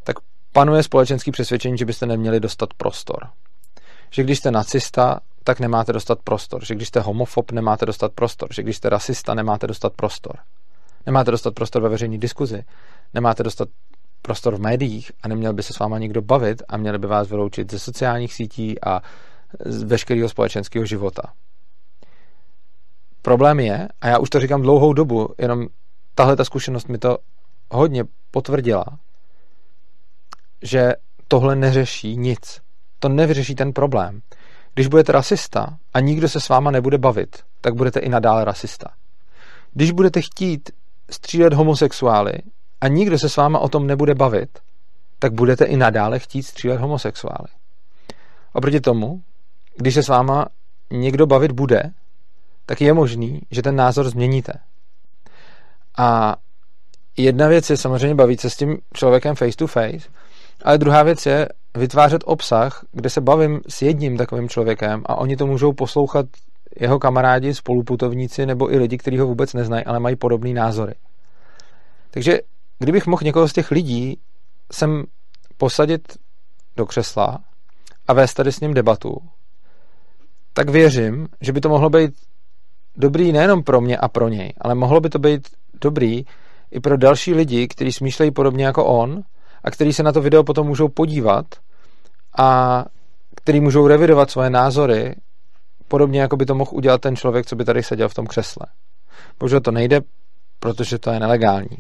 tak 0.05 0.17
panuje 0.53 0.83
společenský 0.83 1.31
přesvědčení, 1.31 1.79
že 1.79 1.85
byste 1.85 2.07
neměli 2.07 2.41
dostat 2.41 2.75
prostor. 2.75 3.29
Že 4.11 4.23
když 4.23 4.39
jste 4.39 4.51
nacista, 4.51 5.21
tak 5.45 5.61
nemáte 5.61 5.93
dostat 5.93 6.19
prostor. 6.25 6.65
Že 6.65 6.75
když 6.75 6.89
jste 6.89 7.01
homofob, 7.01 7.53
nemáte 7.53 7.87
dostat 7.87 8.13
prostor. 8.13 8.49
Že 8.53 8.63
když 8.63 8.77
jste 8.77 8.89
rasista, 8.89 9.35
nemáte 9.35 9.67
dostat 9.67 9.93
prostor. 9.93 10.37
Nemáte 11.07 11.31
dostat 11.31 11.55
prostor 11.55 11.83
ve 11.83 11.89
veřejné 11.89 12.19
diskuzi. 12.19 12.65
Nemáte 13.15 13.43
dostat 13.43 13.69
prostor 14.23 14.57
v 14.57 14.61
médiích 14.61 15.13
a 15.23 15.29
neměl 15.29 15.53
by 15.53 15.63
se 15.63 15.73
s 15.73 15.79
váma 15.79 15.99
nikdo 15.99 16.23
bavit 16.23 16.63
a 16.69 16.77
měli 16.77 16.99
by 16.99 17.07
vás 17.07 17.29
vyloučit 17.29 17.71
ze 17.71 17.79
sociálních 17.79 18.35
sítí 18.35 18.85
a 18.85 19.01
z 19.65 19.83
veškerého 19.83 20.29
společenského 20.29 20.87
života. 20.87 21.23
Problém 23.23 23.61
je, 23.61 23.89
a 24.01 24.09
já 24.09 24.19
už 24.19 24.31
to 24.31 24.41
říkám 24.41 24.63
dlouhou 24.63 24.93
dobu, 24.93 25.29
jenom 25.39 25.67
tahle 26.15 26.37
ta 26.37 26.45
zkušenost 26.45 26.89
mi 26.89 26.99
to 26.99 27.19
hodně 27.71 28.05
potvrdila, 28.31 28.85
že 30.63 30.93
tohle 31.29 31.57
neřeší 31.57 32.17
nic. 32.17 32.61
To 32.99 33.09
nevyřeší 33.09 33.55
ten 33.55 33.73
problém. 33.73 34.21
Když 34.75 34.87
budete 34.87 35.13
rasista 35.13 35.79
a 35.95 36.01
nikdo 36.01 36.29
se 36.29 36.41
s 36.41 36.49
váma 36.49 36.71
nebude 36.71 36.99
bavit, 36.99 37.37
tak 37.61 37.75
budete 37.75 38.01
i 38.01 38.09
nadále 38.09 38.45
rasista. 38.45 38.89
Když 39.73 39.91
budete 39.91 40.21
chtít 40.21 40.71
střílet 41.11 41.53
homosexuály 41.53 42.33
a 42.85 42.89
nikdo 42.89 43.19
se 43.19 43.29
s 43.29 43.37
váma 43.37 43.59
o 43.59 43.69
tom 43.69 43.87
nebude 43.87 44.15
bavit, 44.15 44.59
tak 45.19 45.33
budete 45.33 45.65
i 45.65 45.77
nadále 45.77 46.19
chtít 46.19 46.43
střílet 46.43 46.81
homosexuály. 46.81 47.49
Oproti 48.53 48.81
tomu, 48.81 49.23
když 49.77 49.95
se 49.95 50.03
s 50.03 50.09
váma 50.09 50.47
někdo 50.91 51.27
bavit 51.27 51.53
bude, 51.53 51.83
tak 52.67 52.81
je 52.81 52.95
možný, 52.95 53.41
že 53.51 53.63
ten 53.63 53.77
názor 53.77 54.09
změníte. 54.09 54.53
A 55.99 56.37
jedna 57.17 57.49
věc 57.49 57.71
je 57.71 57.77
samozřejmě 57.77 58.15
bavit 58.15 58.41
se 58.41 58.51
s 58.51 58.57
tím 58.57 58.79
člověkem 58.95 59.35
face 59.35 59.57
to 59.57 59.67
face, 59.67 60.09
ale 60.63 60.79
druhá 60.79 61.03
věc 61.03 61.27
je 61.27 61.49
vytvářet 61.77 62.23
obsah, 62.25 62.85
kde 62.93 63.11
se 63.11 63.21
bavím 63.21 63.61
s 63.69 63.83
jedním 63.83 64.17
takovým 64.17 64.49
člověkem 64.49 65.03
a 65.07 65.17
oni 65.17 65.37
to 65.37 65.47
můžou 65.47 65.73
poslouchat 65.73 66.27
jeho 66.81 66.99
kamarádi, 66.99 67.55
spoluputovníci 67.55 68.47
nebo 68.47 68.73
i 68.73 68.79
lidi, 68.79 68.99
kteří 68.99 69.19
ho 69.19 69.27
vůbec 69.27 69.53
neznají, 69.53 69.85
ale 69.85 70.01
mají 70.01 70.17
podobné 70.17 70.51
názory. 70.51 70.95
Takže 72.11 72.41
kdybych 72.79 73.07
mohl 73.07 73.23
někoho 73.25 73.49
z 73.49 73.53
těch 73.53 73.71
lidí 73.71 74.21
sem 74.73 75.05
posadit 75.57 76.19
do 76.77 76.87
křesla 76.87 77.39
a 78.07 78.13
vést 78.13 78.35
tady 78.35 78.53
s 78.53 78.61
ním 78.61 78.75
debatu, 78.75 79.17
tak 80.53 80.69
věřím, 80.69 81.29
že 81.41 81.53
by 81.53 81.61
to 81.61 81.69
mohlo 81.69 81.91
být 81.91 82.15
dobrý 82.97 83.33
nejenom 83.33 83.63
pro 83.63 83.81
mě 83.81 83.97
a 83.97 84.09
pro 84.09 84.29
něj, 84.29 84.53
ale 84.61 84.75
mohlo 84.75 85.01
by 85.01 85.09
to 85.09 85.19
být 85.19 85.49
dobrý 85.81 86.25
i 86.71 86.81
pro 86.81 86.97
další 86.97 87.35
lidi, 87.35 87.69
kteří 87.69 87.93
smýšlejí 87.93 88.31
podobně 88.31 88.65
jako 88.65 88.85
on 88.87 89.23
a 89.65 89.71
kteří 89.71 89.93
se 89.93 90.03
na 90.03 90.13
to 90.13 90.21
video 90.21 90.45
potom 90.45 90.67
můžou 90.67 90.89
podívat 90.89 91.47
a 92.39 92.85
který 93.37 93.61
můžou 93.61 93.87
revidovat 93.87 94.31
svoje 94.31 94.51
názory 94.51 95.15
podobně, 95.89 96.21
jako 96.21 96.37
by 96.37 96.47
to 96.47 96.55
mohl 96.55 96.71
udělat 96.75 97.01
ten 97.01 97.17
člověk, 97.17 97.47
co 97.47 97.57
by 97.57 97.65
tady 97.65 97.83
seděl 97.83 98.09
v 98.09 98.15
tom 98.15 98.27
křesle. 98.27 98.67
Bohužel 99.39 99.61
to 99.61 99.71
nejde, 99.71 100.01
protože 100.59 100.99
to 100.99 101.11
je 101.11 101.21
nelegální. 101.21 101.79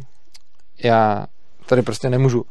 Já 0.78 1.26
tady 1.66 1.82
prostě 1.82 2.10
nemůžu 2.10 2.44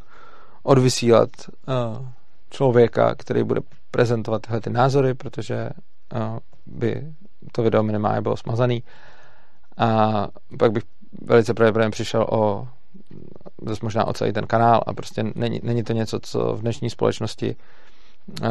odvysílat 0.64 1.30
uh, 1.68 2.08
člověka, 2.50 3.16
který 3.16 3.44
bude 3.44 3.62
prezentovat 3.92 4.42
tyhle 4.42 4.62
ty 4.62 4.70
názory, 4.70 5.14
protože 5.14 5.70
uh, 6.16 6.38
by 6.66 7.14
to 7.52 7.64
video 7.64 7.84
minimálně 7.84 8.22
bylo 8.22 8.38
smazaný. 8.38 8.84
A 9.78 10.28
pak 10.60 10.72
bych 10.72 10.84
velice 11.22 11.54
pravděpodobně 11.54 11.92
přišel 11.92 12.28
o 12.32 12.68
dost 13.62 13.82
možná 13.82 14.06
o 14.06 14.14
celý 14.14 14.34
ten 14.34 14.48
kanál 14.48 14.82
a 14.88 14.94
prostě 14.94 15.24
není, 15.36 15.60
není 15.64 15.84
to 15.84 15.94
něco, 15.94 16.20
co 16.20 16.56
v 16.56 16.62
dnešní 16.62 16.90
společnosti 16.90 17.56
uh, 18.42 18.48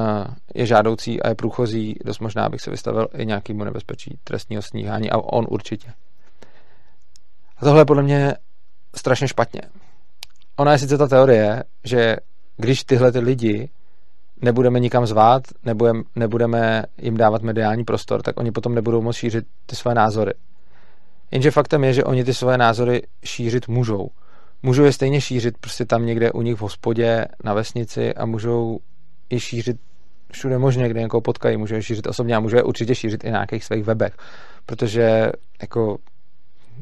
je 0.54 0.66
žádoucí 0.66 1.22
a 1.22 1.28
je 1.28 1.34
průchozí. 1.34 1.96
Dost 2.04 2.18
možná 2.18 2.48
bych 2.48 2.60
se 2.60 2.70
vystavil 2.70 3.08
i 3.14 3.26
nějakému 3.26 3.64
nebezpečí 3.64 4.18
trestního 4.24 4.62
sníhání 4.62 5.10
a 5.10 5.18
on 5.18 5.46
určitě. 5.48 5.92
A 7.56 7.64
tohle 7.64 7.80
je 7.80 7.84
podle 7.84 8.02
mě 8.02 8.36
strašně 8.96 9.28
špatně. 9.28 9.60
Ona 10.56 10.72
je 10.72 10.78
sice 10.78 10.98
ta 10.98 11.08
teorie, 11.08 11.62
že 11.84 12.16
když 12.56 12.84
tyhle 12.84 13.12
ty 13.12 13.18
lidi 13.18 13.68
nebudeme 14.42 14.80
nikam 14.80 15.06
zvát, 15.06 15.42
nebudeme, 16.16 16.84
jim 16.98 17.16
dávat 17.16 17.42
mediální 17.42 17.84
prostor, 17.84 18.22
tak 18.22 18.40
oni 18.40 18.52
potom 18.52 18.74
nebudou 18.74 19.02
moct 19.02 19.16
šířit 19.16 19.44
ty 19.66 19.76
své 19.76 19.94
názory. 19.94 20.32
Jenže 21.30 21.50
faktem 21.50 21.84
je, 21.84 21.92
že 21.92 22.04
oni 22.04 22.24
ty 22.24 22.34
své 22.34 22.58
názory 22.58 23.02
šířit 23.24 23.68
můžou. 23.68 24.08
Můžou 24.62 24.84
je 24.84 24.92
stejně 24.92 25.20
šířit 25.20 25.58
prostě 25.58 25.84
tam 25.84 26.06
někde 26.06 26.32
u 26.32 26.42
nich 26.42 26.56
v 26.56 26.60
hospodě, 26.60 27.24
na 27.44 27.54
vesnici 27.54 28.14
a 28.14 28.26
můžou 28.26 28.78
je 29.30 29.40
šířit 29.40 29.76
všude 30.32 30.58
možně, 30.58 30.88
kde 30.88 31.00
někoho 31.00 31.20
potkají, 31.20 31.56
můžou 31.56 31.74
je 31.74 31.82
šířit 31.82 32.06
osobně 32.06 32.36
a 32.36 32.40
můžou 32.40 32.56
je 32.56 32.62
určitě 32.62 32.94
šířit 32.94 33.24
i 33.24 33.30
na 33.30 33.38
nějakých 33.38 33.64
svých 33.64 33.84
webech, 33.84 34.16
protože 34.66 35.32
jako 35.62 35.98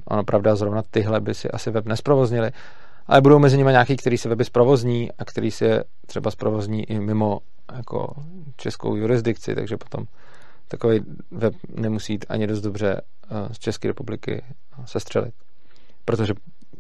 ono 0.05 0.25
pravda, 0.25 0.57
zrovna 0.57 0.83
tyhle 0.91 1.21
by 1.21 1.35
si 1.35 1.51
asi 1.51 1.71
web 1.71 1.87
nesprovoznili, 1.87 2.51
ale 3.07 3.21
budou 3.21 3.39
mezi 3.39 3.59
nimi 3.59 3.71
nějaký, 3.71 3.97
který 3.97 4.19
se 4.19 4.29
weby 4.29 4.45
zprovozní 4.45 5.11
a 5.19 5.25
který 5.25 5.51
se 5.51 5.85
třeba 6.07 6.31
zprovozní 6.31 6.91
i 6.91 7.01
mimo 7.01 7.41
jako 7.77 8.15
českou 8.57 8.97
jurisdikci, 8.97 9.55
takže 9.55 9.77
potom 9.77 10.05
takový 10.69 11.01
web 11.31 11.55
nemusí 11.77 12.13
jít 12.13 12.25
ani 12.29 12.47
dost 12.47 12.61
dobře 12.61 13.01
eh, 13.01 13.55
z 13.55 13.59
České 13.59 13.89
republiky 13.89 14.43
sestřelit. 14.85 15.35
Protože, 16.05 16.35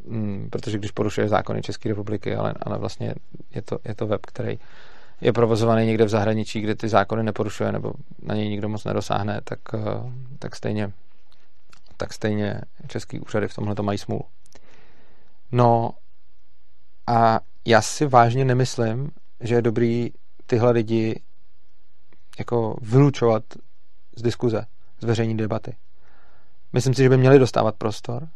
mm, 0.05 0.49
protože 0.51 0.79
když 0.79 0.91
porušuje 0.91 1.29
zákony 1.29 1.63
České 1.63 1.89
republiky, 1.89 2.35
ale, 2.37 2.55
ale 2.63 2.79
vlastně 2.79 3.15
je 3.55 3.63
to, 3.63 3.79
je 3.85 3.95
to 3.95 4.07
web, 4.07 4.27
který 4.27 4.59
je 5.21 5.33
provozovaný 5.33 5.87
někde 5.87 6.05
v 6.05 6.09
zahraničí, 6.09 6.61
kde 6.61 6.75
ty 6.75 6.89
zákony 6.89 7.23
neporušuje 7.23 7.73
nebo 7.73 7.93
na 8.23 8.35
něj 8.35 8.49
nikdo 8.49 8.69
moc 8.69 8.85
nedosáhne, 8.85 9.41
tak, 9.45 9.59
eh, 9.75 9.79
tak 10.39 10.57
stejně 10.57 10.93
tak 12.01 12.13
stejně 12.13 12.61
český 12.89 13.21
úřady 13.21 13.49
v 13.49 13.55
tomhle 13.55 13.75
to 13.75 13.83
mají 13.83 13.99
smůlu. 13.99 14.25
No 15.53 15.91
a 17.07 17.41
já 17.67 17.83
si 17.83 18.07
vážně 18.07 18.45
nemyslím, 18.45 19.11
že 19.41 19.55
je 19.55 19.63
dobrý 19.63 20.11
tyhle 20.47 20.71
lidi 20.71 21.23
jako 22.39 22.77
vylučovat 22.83 23.43
z 24.17 24.23
diskuze, 24.23 24.67
z 25.01 25.05
veřejní 25.05 25.37
debaty. 25.37 25.77
Myslím 26.73 26.95
si, 26.95 27.03
že 27.03 27.09
by 27.09 27.17
měli 27.17 27.39
dostávat 27.39 27.75
prostor 27.77 28.29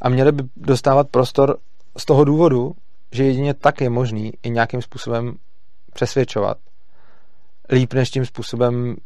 a 0.00 0.08
měli 0.08 0.32
by 0.32 0.42
dostávat 0.56 1.08
prostor 1.10 1.58
z 1.98 2.04
toho 2.04 2.24
důvodu, 2.24 2.72
že 3.12 3.24
jedině 3.24 3.54
tak 3.54 3.80
je 3.80 3.90
možný 3.90 4.32
i 4.42 4.50
nějakým 4.50 4.82
způsobem 4.82 5.34
přesvědčovat. 5.92 6.58
Líp 7.72 7.92
než 7.92 8.10
tím 8.10 8.26
způsobem, 8.26 8.96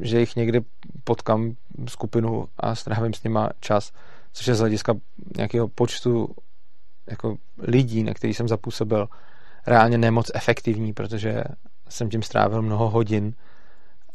že 0.00 0.20
jich 0.20 0.36
někdy 0.36 0.60
potkám 1.04 1.54
skupinu 1.88 2.46
a 2.56 2.74
strávím 2.74 3.14
s 3.14 3.22
nima 3.22 3.48
čas, 3.60 3.92
což 4.32 4.46
je 4.46 4.54
z 4.54 4.60
hlediska 4.60 4.94
nějakého 5.36 5.68
počtu 5.68 6.28
jako 7.10 7.36
lidí, 7.58 8.02
na 8.02 8.14
který 8.14 8.34
jsem 8.34 8.48
zapůsobil, 8.48 9.08
reálně 9.66 9.98
nemoc 9.98 10.30
efektivní, 10.34 10.92
protože 10.92 11.44
jsem 11.88 12.10
tím 12.10 12.22
strávil 12.22 12.62
mnoho 12.62 12.90
hodin 12.90 13.34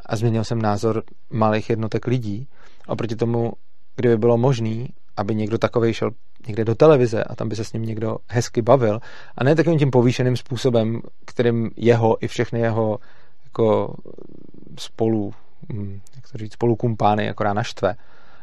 a 0.05 0.15
změnil 0.15 0.43
jsem 0.43 0.61
názor 0.61 1.03
malých 1.29 1.69
jednotek 1.69 2.07
lidí. 2.07 2.47
Oproti 2.87 3.15
tomu, 3.15 3.51
kdyby 3.95 4.17
bylo 4.17 4.37
možné, 4.37 4.87
aby 5.17 5.35
někdo 5.35 5.57
takový 5.57 5.93
šel 5.93 6.11
někde 6.47 6.65
do 6.65 6.75
televize 6.75 7.23
a 7.23 7.35
tam 7.35 7.49
by 7.49 7.55
se 7.55 7.63
s 7.63 7.73
ním 7.73 7.83
někdo 7.83 8.17
hezky 8.29 8.61
bavil 8.61 8.99
a 9.35 9.43
ne 9.43 9.55
takovým 9.55 9.79
tím 9.79 9.91
povýšeným 9.91 10.37
způsobem, 10.37 11.01
kterým 11.25 11.71
jeho 11.75 12.23
i 12.23 12.27
všechny 12.27 12.59
jeho 12.59 12.99
jako 13.43 13.95
spolu, 14.79 15.33
jak 16.15 16.31
to 16.31 16.37
říct, 16.37 16.53
spolu 16.53 16.75
kumpány 16.75 17.29
akorát 17.29 17.53
naštve, 17.53 17.95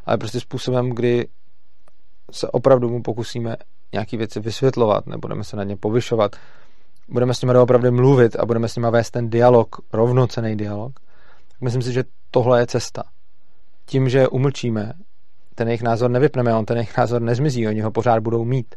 ale 0.07 0.19
prostě 0.19 0.41
způsobem, 0.41 0.91
kdy 0.91 1.29
se 2.31 2.49
opravdu 2.49 2.91
mu 2.91 3.03
pokusíme 3.03 3.57
nějaký 3.93 4.17
věci 4.17 4.41
vysvětlovat, 4.41 5.07
nebudeme 5.07 5.45
se 5.45 5.57
na 5.57 5.65
ně 5.65 5.77
povyšovat, 5.77 6.37
budeme 7.09 7.35
s 7.35 7.43
nimi 7.43 7.59
opravdu 7.59 7.93
mluvit 7.93 8.37
a 8.37 8.47
budeme 8.47 8.69
s 8.69 8.77
nimi 8.77 8.87
vést 8.91 9.11
ten 9.11 9.31
dialog, 9.31 9.77
rovnocený 9.93 10.57
dialog, 10.57 10.93
tak 11.49 11.61
myslím 11.61 11.83
si, 11.83 11.93
že 11.93 12.05
tohle 12.31 12.61
je 12.61 12.67
cesta. 12.67 13.03
Tím, 13.87 14.09
že 14.09 14.29
umlčíme, 14.29 14.93
ten 15.55 15.69
jejich 15.69 15.83
názor 15.83 16.11
nevypneme, 16.11 16.55
on 16.55 16.65
ten 16.65 16.77
jejich 16.77 16.97
názor 16.97 17.23
nezmizí, 17.23 17.69
oni 17.69 17.81
ho 17.81 17.91
pořád 17.91 18.21
budou 18.21 18.45
mít. 18.45 18.75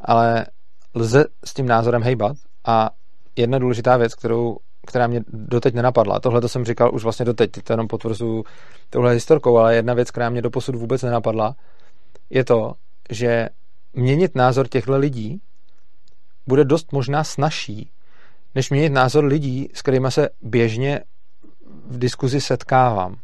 Ale 0.00 0.46
lze 0.94 1.24
s 1.44 1.54
tím 1.54 1.66
názorem 1.66 2.02
hejbat 2.02 2.36
a 2.64 2.90
jedna 3.36 3.58
důležitá 3.58 3.96
věc, 3.96 4.14
kterou, 4.14 4.56
která 4.86 5.06
mě 5.06 5.20
doteď 5.28 5.74
nenapadla, 5.74 6.20
tohle 6.20 6.40
to 6.40 6.48
jsem 6.48 6.64
říkal 6.64 6.94
už 6.94 7.02
vlastně 7.02 7.24
doteď, 7.24 7.50
to 7.64 7.72
jenom 7.72 7.88
potvrzuji 7.88 8.44
touhle 8.90 9.12
historkou, 9.12 9.58
ale 9.58 9.74
jedna 9.74 9.94
věc, 9.94 10.10
která 10.10 10.30
mě 10.30 10.42
doposud 10.42 10.74
vůbec 10.74 11.02
nenapadla, 11.02 11.56
je 12.30 12.44
to, 12.44 12.72
že 13.10 13.48
měnit 13.92 14.34
názor 14.34 14.68
těchto 14.68 14.96
lidí 14.96 15.40
bude 16.46 16.64
dost 16.64 16.92
možná 16.92 17.24
snažší, 17.24 17.90
než 18.54 18.70
měnit 18.70 18.92
názor 18.92 19.24
lidí, 19.24 19.68
s 19.74 19.82
kterými 19.82 20.10
se 20.10 20.28
běžně 20.42 21.00
v 21.86 21.98
diskuzi 21.98 22.40
setkávám. 22.40 23.16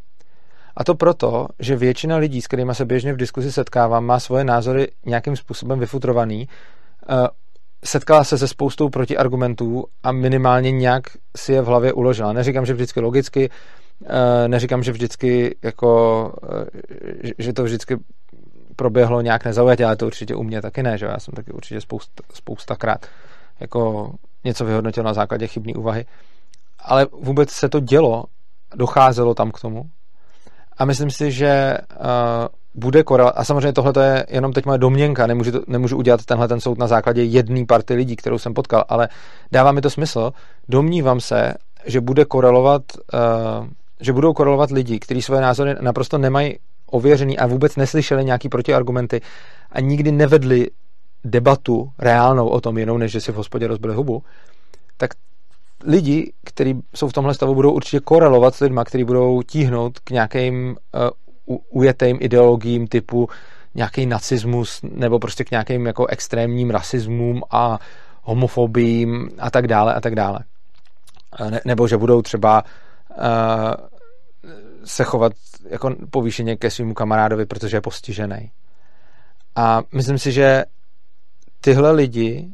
A 0.77 0.85
to 0.85 0.95
proto, 0.95 1.49
že 1.59 1.77
většina 1.77 2.16
lidí, 2.16 2.42
s 2.42 2.47
kterými 2.47 2.75
se 2.75 2.85
běžně 2.85 3.12
v 3.12 3.16
diskuzi 3.16 3.53
setkávám, 3.53 4.05
má 4.05 4.21
svoje 4.21 4.45
názory 4.45 4.88
nějakým 5.07 5.37
způsobem 5.37 5.79
vyfutrovaný, 5.79 6.49
eh, 7.09 7.29
setkala 7.84 8.24
se 8.24 8.38
se 8.38 8.48
spoustou 8.48 8.88
protiargumentů 8.88 9.84
a 10.02 10.12
minimálně 10.12 10.70
nějak 10.70 11.02
si 11.36 11.52
je 11.52 11.62
v 11.62 11.66
hlavě 11.66 11.92
uložila. 11.92 12.32
Neříkám, 12.32 12.66
že 12.66 12.74
vždycky 12.74 13.00
logicky, 13.00 13.50
eh, 14.04 14.48
neříkám, 14.48 14.82
že 14.82 14.92
vždycky 14.92 15.56
jako, 15.62 16.32
eh, 16.52 17.32
že 17.38 17.52
to 17.52 17.64
vždycky 17.64 17.96
proběhlo 18.76 19.20
nějak 19.20 19.44
nezaujatě, 19.44 19.84
ale 19.84 19.96
to 19.96 20.06
určitě 20.06 20.34
u 20.34 20.42
mě 20.42 20.62
taky 20.62 20.82
ne, 20.82 20.98
že 20.98 21.06
já 21.06 21.18
jsem 21.18 21.34
taky 21.34 21.52
určitě 21.52 21.80
spousta, 21.80 22.22
spoustakrát 22.34 23.06
jako 23.60 24.12
něco 24.44 24.64
vyhodnotil 24.64 25.04
na 25.04 25.14
základě 25.14 25.46
chybné 25.46 25.74
úvahy. 25.74 26.06
Ale 26.78 27.06
vůbec 27.12 27.50
se 27.50 27.68
to 27.68 27.80
dělo, 27.80 28.24
docházelo 28.74 29.34
tam 29.34 29.50
k 29.50 29.60
tomu. 29.60 29.82
A 30.78 30.84
myslím 30.84 31.10
si, 31.10 31.32
že 31.32 31.78
uh, 31.90 32.06
bude 32.76 33.02
korelace. 33.02 33.38
A 33.38 33.44
samozřejmě 33.44 33.72
tohle 33.72 34.06
je 34.06 34.26
jenom 34.28 34.52
teď 34.52 34.66
moje 34.66 34.78
domněnka, 34.78 35.26
nemůžu, 35.26 35.52
to, 35.52 35.60
nemůžu 35.66 35.96
udělat 35.96 36.24
tenhle 36.24 36.48
ten 36.48 36.60
soud 36.60 36.78
na 36.78 36.86
základě 36.86 37.22
jedné 37.22 37.66
party 37.66 37.94
lidí, 37.94 38.16
kterou 38.16 38.38
jsem 38.38 38.54
potkal, 38.54 38.84
ale 38.88 39.08
dává 39.52 39.72
mi 39.72 39.80
to 39.80 39.90
smysl. 39.90 40.32
Domnívám 40.68 41.20
se, 41.20 41.54
že 41.86 42.00
bude 42.00 42.24
korelovat, 42.24 42.82
uh, 42.96 43.66
že 44.00 44.12
budou 44.12 44.32
korelovat 44.32 44.70
lidi, 44.70 44.98
kteří 44.98 45.22
své 45.22 45.40
názory 45.40 45.74
naprosto 45.80 46.18
nemají 46.18 46.58
ověřený 46.86 47.38
a 47.38 47.46
vůbec 47.46 47.76
neslyšeli 47.76 48.24
nějaký 48.24 48.48
protiargumenty 48.48 49.20
a 49.72 49.80
nikdy 49.80 50.12
nevedli 50.12 50.70
debatu 51.24 51.90
reálnou 51.98 52.48
o 52.48 52.60
tom 52.60 52.78
jenom, 52.78 52.98
než 52.98 53.12
že 53.12 53.20
si 53.20 53.32
v 53.32 53.34
hospodě 53.34 53.66
rozbili 53.66 53.94
hubu, 53.94 54.22
tak 54.96 55.10
lidi, 55.84 56.32
kteří 56.44 56.80
jsou 56.94 57.08
v 57.08 57.12
tomhle 57.12 57.34
stavu, 57.34 57.54
budou 57.54 57.72
určitě 57.72 58.00
korelovat 58.00 58.54
s 58.54 58.60
lidmi, 58.60 58.80
kteří 58.84 59.04
budou 59.04 59.42
tíhnout 59.42 59.98
k 59.98 60.10
nějakým 60.10 60.76
uh, 60.94 61.10
ujetým 61.46 62.18
ideologiím 62.20 62.87
typu 62.87 63.28
nějaký 63.74 64.06
nacismus 64.06 64.80
nebo 64.82 65.18
prostě 65.18 65.44
k 65.44 65.50
nějakým 65.50 65.87
jako 65.87 66.06
extrémním 66.06 66.70
rasismům 66.70 67.42
a 67.50 67.78
homofobím 68.22 69.28
a 69.38 69.50
tak 69.50 69.66
dále 69.66 69.94
a 69.94 70.00
tak 70.00 70.14
dále. 70.14 70.38
Ne, 71.50 71.61
nebo 71.64 71.88
že 71.88 71.96
budou 71.96 72.22
třeba 72.22 72.64
uh, 73.18 73.24
se 74.85 75.04
chovat 75.04 75.32
jako 75.68 75.94
povýšeně 76.11 76.56
ke 76.56 76.70
svým 76.70 76.94
kamarádovi, 76.94 77.46
protože 77.46 77.76
je 77.76 77.80
postižený. 77.80 78.50
A 79.56 79.82
myslím 79.92 80.18
si, 80.18 80.32
že 80.32 80.64
tyhle 81.61 81.90
lidi 81.90 82.48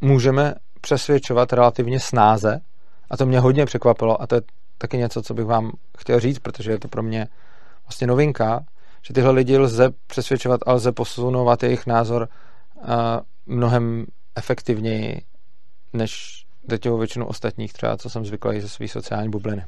můžeme 0.00 0.54
přesvědčovat 0.80 1.52
relativně 1.52 2.00
snáze 2.00 2.60
a 3.10 3.16
to 3.16 3.26
mě 3.26 3.40
hodně 3.40 3.66
překvapilo 3.66 4.22
a 4.22 4.26
to 4.26 4.34
je 4.34 4.40
taky 4.78 4.98
něco, 4.98 5.22
co 5.22 5.34
bych 5.34 5.44
vám 5.44 5.72
chtěl 5.98 6.20
říct, 6.20 6.38
protože 6.38 6.70
je 6.70 6.78
to 6.78 6.88
pro 6.88 7.02
mě 7.02 7.28
vlastně 7.86 8.06
novinka, 8.06 8.64
že 9.02 9.14
tyhle 9.14 9.30
lidi 9.30 9.58
lze 9.58 9.90
přesvědčovat 10.06 10.60
a 10.66 10.72
lze 10.72 10.92
posunovat 10.92 11.62
jejich 11.62 11.86
názor 11.86 12.28
mnohem 13.46 14.06
efektivněji 14.36 15.20
než 15.92 16.42
drtivou 16.64 16.98
většinu 16.98 17.26
ostatních, 17.26 17.72
třeba 17.72 17.96
co 17.96 18.10
jsem 18.10 18.24
zvyklý 18.24 18.60
ze 18.60 18.68
své 18.68 18.88
sociální 18.88 19.30
bubliny. 19.30 19.64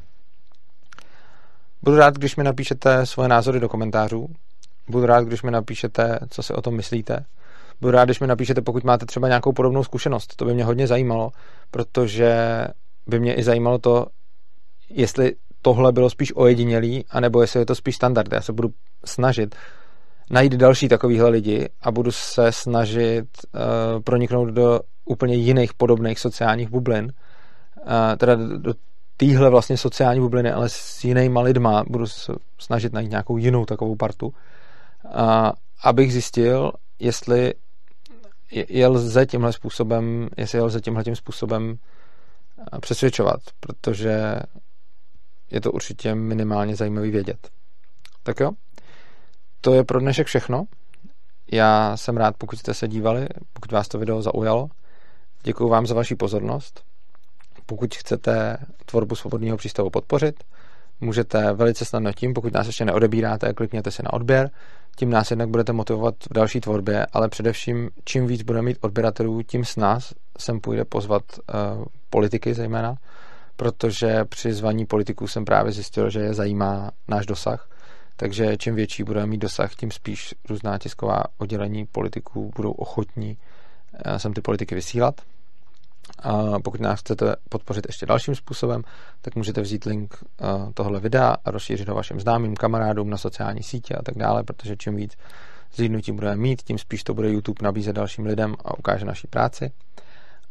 Budu 1.83 1.97
rád, 1.97 2.15
když 2.15 2.37
mi 2.37 2.45
napíšete 2.45 3.07
svoje 3.07 3.29
názory 3.29 3.61
do 3.61 3.69
komentářů. 3.69 4.29
Budu 4.89 5.07
rád, 5.07 5.25
když 5.25 5.43
mi 5.43 5.51
napíšete, 5.51 6.19
co 6.31 6.43
si 6.43 6.53
o 6.53 6.63
tom 6.63 6.77
myslíte. 6.77 7.25
Budu 7.81 7.91
rád, 7.91 8.05
když 8.05 8.21
mi 8.21 8.27
napíšete, 8.27 8.63
pokud 8.63 8.85
máte 8.85 9.07
třeba 9.07 9.29
nějakou 9.29 9.53
podobnou 9.53 9.85
zkušenost. 9.85 10.37
To 10.37 10.45
by 10.45 10.55
mě 10.55 10.65
hodně 10.65 10.87
zajímalo, 10.87 11.33
protože 11.71 12.37
by 13.07 13.21
mě 13.21 13.35
i 13.35 13.43
zajímalo 13.43 13.79
to, 13.79 14.07
jestli 14.91 15.33
tohle 15.63 15.93
bylo 15.93 16.11
spíš 16.11 16.33
ojedinělý, 16.37 17.05
anebo 17.11 17.41
jestli 17.41 17.61
je 17.61 17.67
to 17.67 17.75
spíš 17.75 17.97
standard. 17.97 18.33
Já 18.33 18.41
se 18.41 18.53
budu 18.53 18.69
snažit 19.05 19.55
najít 20.31 20.53
další 20.53 20.89
takovýhle 20.89 21.29
lidi 21.29 21.69
a 21.83 21.91
budu 21.91 22.13
se 22.13 22.53
snažit 22.53 23.27
uh, 23.55 24.03
proniknout 24.03 24.49
do 24.49 24.81
úplně 25.05 25.35
jiných 25.35 25.75
podobných 25.75 26.19
sociálních 26.19 26.71
bublin, 26.71 27.13
uh, 27.77 28.17
teda 28.17 28.35
do 28.35 28.75
téhle 29.17 29.51
vlastně 29.51 29.77
sociální 29.77 30.21
bubliny, 30.21 30.53
ale 30.53 30.69
s 30.69 31.05
jinýma 31.05 31.41
lidma 31.41 31.85
budu 31.89 32.07
se 32.07 32.33
snažit 32.59 32.93
najít 32.93 33.11
nějakou 33.11 33.37
jinou 33.37 33.65
takovou 33.65 33.97
partu, 33.97 34.27
uh, 34.27 34.33
abych 35.85 36.13
zjistil, 36.13 36.73
jestli 36.99 37.55
je, 38.51 38.67
je 38.69 38.87
lze 38.87 39.27
tímhle 39.27 39.53
způsobem, 39.53 40.29
jestli 40.37 40.59
je 40.59 40.63
lze 40.63 40.81
tímhle 40.81 41.05
tím 41.05 41.17
způsobem 41.17 41.79
přesvědčovat, 42.81 43.41
protože 43.61 44.41
je 45.51 45.61
to 45.61 45.73
určitě 45.73 46.15
minimálně 46.15 46.77
zajímavý 46.77 47.11
vědět. 47.11 47.49
Tak 48.23 48.41
jo, 48.41 48.51
to 49.61 49.75
je 49.75 49.85
pro 49.85 50.01
dnešek 50.01 50.27
všechno. 50.27 50.65
Já 51.53 51.97
jsem 51.97 52.17
rád, 52.17 52.35
pokud 52.39 52.59
jste 52.59 52.75
se 52.75 52.89
dívali, 52.89 53.27
pokud 53.53 53.73
vás 53.73 53.89
to 53.89 53.99
video 53.99 54.23
zaujalo. 54.23 54.69
Děkuji 55.43 55.69
vám 55.69 55.87
za 55.87 55.95
vaši 55.95 56.15
pozornost. 56.15 56.83
Pokud 57.67 57.95
chcete 57.95 58.57
tvorbu 58.87 59.15
svobodného 59.15 59.57
přístavu 59.57 59.91
podpořit, 59.91 60.45
můžete 61.01 61.53
velice 61.53 61.85
snadno 61.85 62.13
tím, 62.13 62.35
pokud 62.35 62.53
nás 62.53 62.67
ještě 62.67 62.85
neodebíráte, 62.85 63.55
klikněte 63.55 63.91
si 63.91 64.03
na 64.03 64.13
odběr, 64.13 64.51
tím 64.97 65.11
nás 65.11 65.31
jednak 65.31 65.49
budete 65.49 65.73
motivovat 65.73 66.15
v 66.31 66.35
další 66.35 66.61
tvorbě, 66.61 67.07
ale 67.13 67.29
především 67.29 67.91
čím 68.05 68.27
víc 68.27 68.43
budeme 68.43 68.67
mít 68.67 68.79
odběratelů, 68.81 69.43
tím 69.43 69.65
s 69.65 69.77
nás 69.77 70.15
sem 70.39 70.61
půjde 70.61 70.85
pozvat 70.85 71.23
uh, 71.39 71.85
politiky 72.11 72.55
zejména, 72.55 72.95
protože 73.59 74.25
při 74.25 74.53
zvaní 74.53 74.87
politiků 74.87 75.27
jsem 75.27 75.45
právě 75.45 75.73
zjistil, 75.73 76.11
že 76.11 76.21
je 76.21 76.35
zajímá 76.35 76.91
náš 77.09 77.27
dosah, 77.27 77.71
takže 78.17 78.57
čím 78.57 78.75
větší 78.75 79.05
budeme 79.05 79.27
mít 79.27 79.39
dosah, 79.39 79.75
tím 79.75 79.91
spíš 79.91 80.35
různá 80.49 80.79
tisková 80.79 81.25
oddělení 81.39 81.87
politiků 81.87 82.53
budou 82.57 82.71
ochotní 82.71 83.37
uh, 84.07 84.17
sem 84.17 84.33
ty 84.33 84.41
politiky 84.41 84.75
vysílat. 84.75 85.21
A 86.19 86.61
pokud 86.61 86.81
nás 86.81 87.01
chcete 87.01 87.37
podpořit 87.49 87.85
ještě 87.87 88.07
dalším 88.07 88.35
způsobem, 88.35 88.83
tak 89.21 89.37
můžete 89.37 89.61
vzít 89.61 89.85
link 89.85 90.15
uh, 90.23 90.73
tohle 90.73 91.01
videa 91.01 91.37
a 91.45 91.51
rozšířit 91.51 91.89
ho 91.89 91.95
vašim 91.95 92.21
známým, 92.21 92.57
kamarádům 92.57 93.11
na 93.11 93.17
sociální 93.17 93.63
sítě 93.63 93.95
a 93.95 94.03
tak 94.03 94.19
dále, 94.19 94.43
protože 94.43 94.77
čím 94.77 94.97
víc 94.97 95.17
zlídnutí 95.75 96.13
budeme 96.13 96.37
mít, 96.37 96.63
tím 96.63 96.79
spíš 96.79 97.05
to 97.05 97.15
bude 97.15 97.31
YouTube 97.31 97.65
nabízet 97.65 97.93
dalším 97.93 98.27
lidem 98.27 98.55
a 98.65 98.79
ukáže 98.79 99.05
naší 99.05 99.27
práci. 99.27 99.71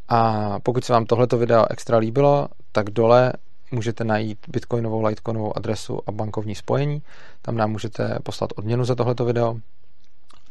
A 0.10 0.60
pokud 0.60 0.86
se 0.86 0.94
vám 0.94 1.06
tohleto 1.06 1.38
video 1.38 1.66
extra 1.70 1.98
líbilo, 1.98 2.48
tak 2.72 2.90
dole 2.90 3.34
můžete 3.72 4.04
najít 4.04 4.40
bitcoinovou, 4.48 5.04
litecoinovou 5.04 5.58
adresu 5.58 6.00
a 6.08 6.12
bankovní 6.12 6.56
spojení. 6.56 7.02
Tam 7.42 7.58
nám 7.58 7.72
můžete 7.72 8.20
poslat 8.24 8.50
odměnu 8.56 8.86
za 8.86 8.96
tohleto 8.96 9.26
video. 9.26 9.56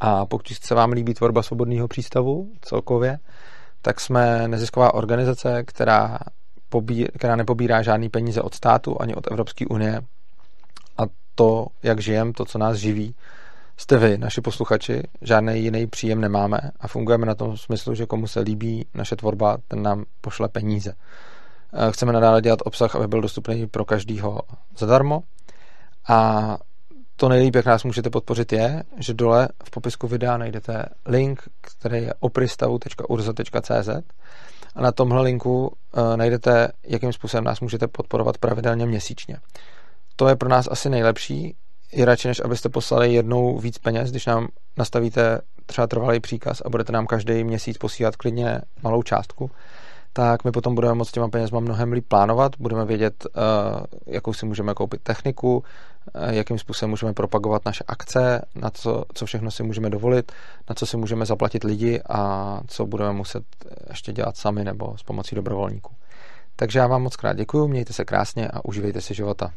A 0.00 0.26
pokud 0.26 0.48
se 0.48 0.74
vám 0.74 0.92
líbí 0.92 1.14
tvorba 1.14 1.42
svobodného 1.42 1.88
přístavu 1.88 2.52
celkově, 2.60 3.18
tak 3.82 4.00
jsme 4.00 4.48
nezisková 4.48 4.94
organizace, 4.94 5.62
která, 5.62 6.18
pobí, 6.68 7.06
která 7.18 7.36
nepobírá 7.36 7.82
žádný 7.82 8.08
peníze 8.08 8.42
od 8.42 8.54
státu 8.54 8.96
ani 9.00 9.14
od 9.14 9.30
Evropské 9.30 9.66
unie. 9.66 10.00
A 10.98 11.02
to, 11.34 11.66
jak 11.82 12.00
žijeme, 12.00 12.32
to, 12.32 12.44
co 12.44 12.58
nás 12.58 12.76
živí, 12.76 13.14
jste 13.76 13.96
vy, 13.98 14.18
naši 14.18 14.40
posluchači, 14.40 15.02
žádný 15.22 15.62
jiný 15.62 15.86
příjem 15.86 16.20
nemáme 16.20 16.58
a 16.80 16.88
fungujeme 16.88 17.26
na 17.26 17.34
tom 17.34 17.56
smyslu, 17.56 17.94
že 17.94 18.06
komu 18.06 18.26
se 18.26 18.40
líbí 18.40 18.86
naše 18.94 19.16
tvorba, 19.16 19.58
ten 19.68 19.82
nám 19.82 20.04
pošle 20.20 20.48
peníze. 20.48 20.92
Eh, 21.72 21.92
chceme 21.92 22.12
nadále 22.12 22.42
dělat 22.42 22.58
obsah, 22.64 22.96
aby 22.96 23.08
byl 23.08 23.20
dostupný 23.20 23.66
pro 23.66 23.84
každýho 23.84 24.40
zadarmo 24.78 25.22
a 26.08 26.58
to 27.16 27.28
nejlíp, 27.28 27.54
jak 27.54 27.66
nás 27.66 27.84
můžete 27.84 28.10
podpořit, 28.10 28.52
je, 28.52 28.82
že 28.98 29.14
dole 29.14 29.48
v 29.64 29.70
popisku 29.70 30.08
videa 30.08 30.36
najdete 30.36 30.84
link, 31.06 31.42
který 31.60 32.02
je 32.02 32.14
opristavu.urza.cz 32.20 33.88
a 34.74 34.82
na 34.82 34.92
tomhle 34.92 35.22
linku 35.22 35.66
uh, 35.66 36.16
najdete, 36.16 36.68
jakým 36.84 37.12
způsobem 37.12 37.44
nás 37.44 37.60
můžete 37.60 37.88
podporovat 37.88 38.38
pravidelně 38.38 38.86
měsíčně. 38.86 39.36
To 40.16 40.28
je 40.28 40.36
pro 40.36 40.48
nás 40.48 40.68
asi 40.70 40.90
nejlepší, 40.90 41.56
i 41.96 42.04
radši, 42.04 42.28
než 42.28 42.40
abyste 42.44 42.68
poslali 42.68 43.14
jednou 43.14 43.58
víc 43.58 43.78
peněz, 43.78 44.10
když 44.10 44.26
nám 44.26 44.48
nastavíte 44.76 45.40
třeba 45.66 45.86
trvalý 45.86 46.20
příkaz 46.20 46.62
a 46.64 46.68
budete 46.68 46.92
nám 46.92 47.06
každý 47.06 47.44
měsíc 47.44 47.78
posílat 47.78 48.16
klidně 48.16 48.60
malou 48.82 49.02
částku, 49.02 49.50
tak 50.12 50.44
my 50.44 50.52
potom 50.52 50.74
budeme 50.74 50.94
moct 50.94 51.12
těma 51.12 51.28
penězma 51.28 51.60
mnohem 51.60 51.92
líp 51.92 52.04
plánovat, 52.08 52.52
budeme 52.58 52.84
vědět, 52.84 53.26
uh, 53.26 53.42
jakou 54.06 54.32
si 54.32 54.46
můžeme 54.46 54.74
koupit 54.74 55.00
techniku, 55.02 55.64
eh, 56.14 56.34
jakým 56.34 56.58
způsobem 56.58 56.90
můžeme 56.90 57.12
propagovat 57.12 57.64
naše 57.64 57.84
akce, 57.88 58.42
na 58.54 58.70
co, 58.70 59.04
co 59.14 59.26
všechno 59.26 59.50
si 59.50 59.62
můžeme 59.62 59.90
dovolit, 59.90 60.32
na 60.68 60.74
co 60.74 60.86
si 60.86 60.96
můžeme 60.96 61.26
zaplatit 61.26 61.64
lidi 61.64 62.00
a 62.08 62.60
co 62.66 62.86
budeme 62.86 63.12
muset 63.12 63.42
ještě 63.88 64.12
dělat 64.12 64.36
sami 64.36 64.64
nebo 64.64 64.98
s 64.98 65.02
pomocí 65.02 65.34
dobrovolníků. 65.34 65.94
Takže 66.56 66.78
já 66.78 66.86
vám 66.86 67.02
moc 67.02 67.16
krát 67.16 67.36
děkuji, 67.36 67.68
mějte 67.68 67.92
se 67.92 68.04
krásně 68.04 68.48
a 68.48 68.64
užívejte 68.64 69.00
si 69.00 69.14
života. 69.14 69.52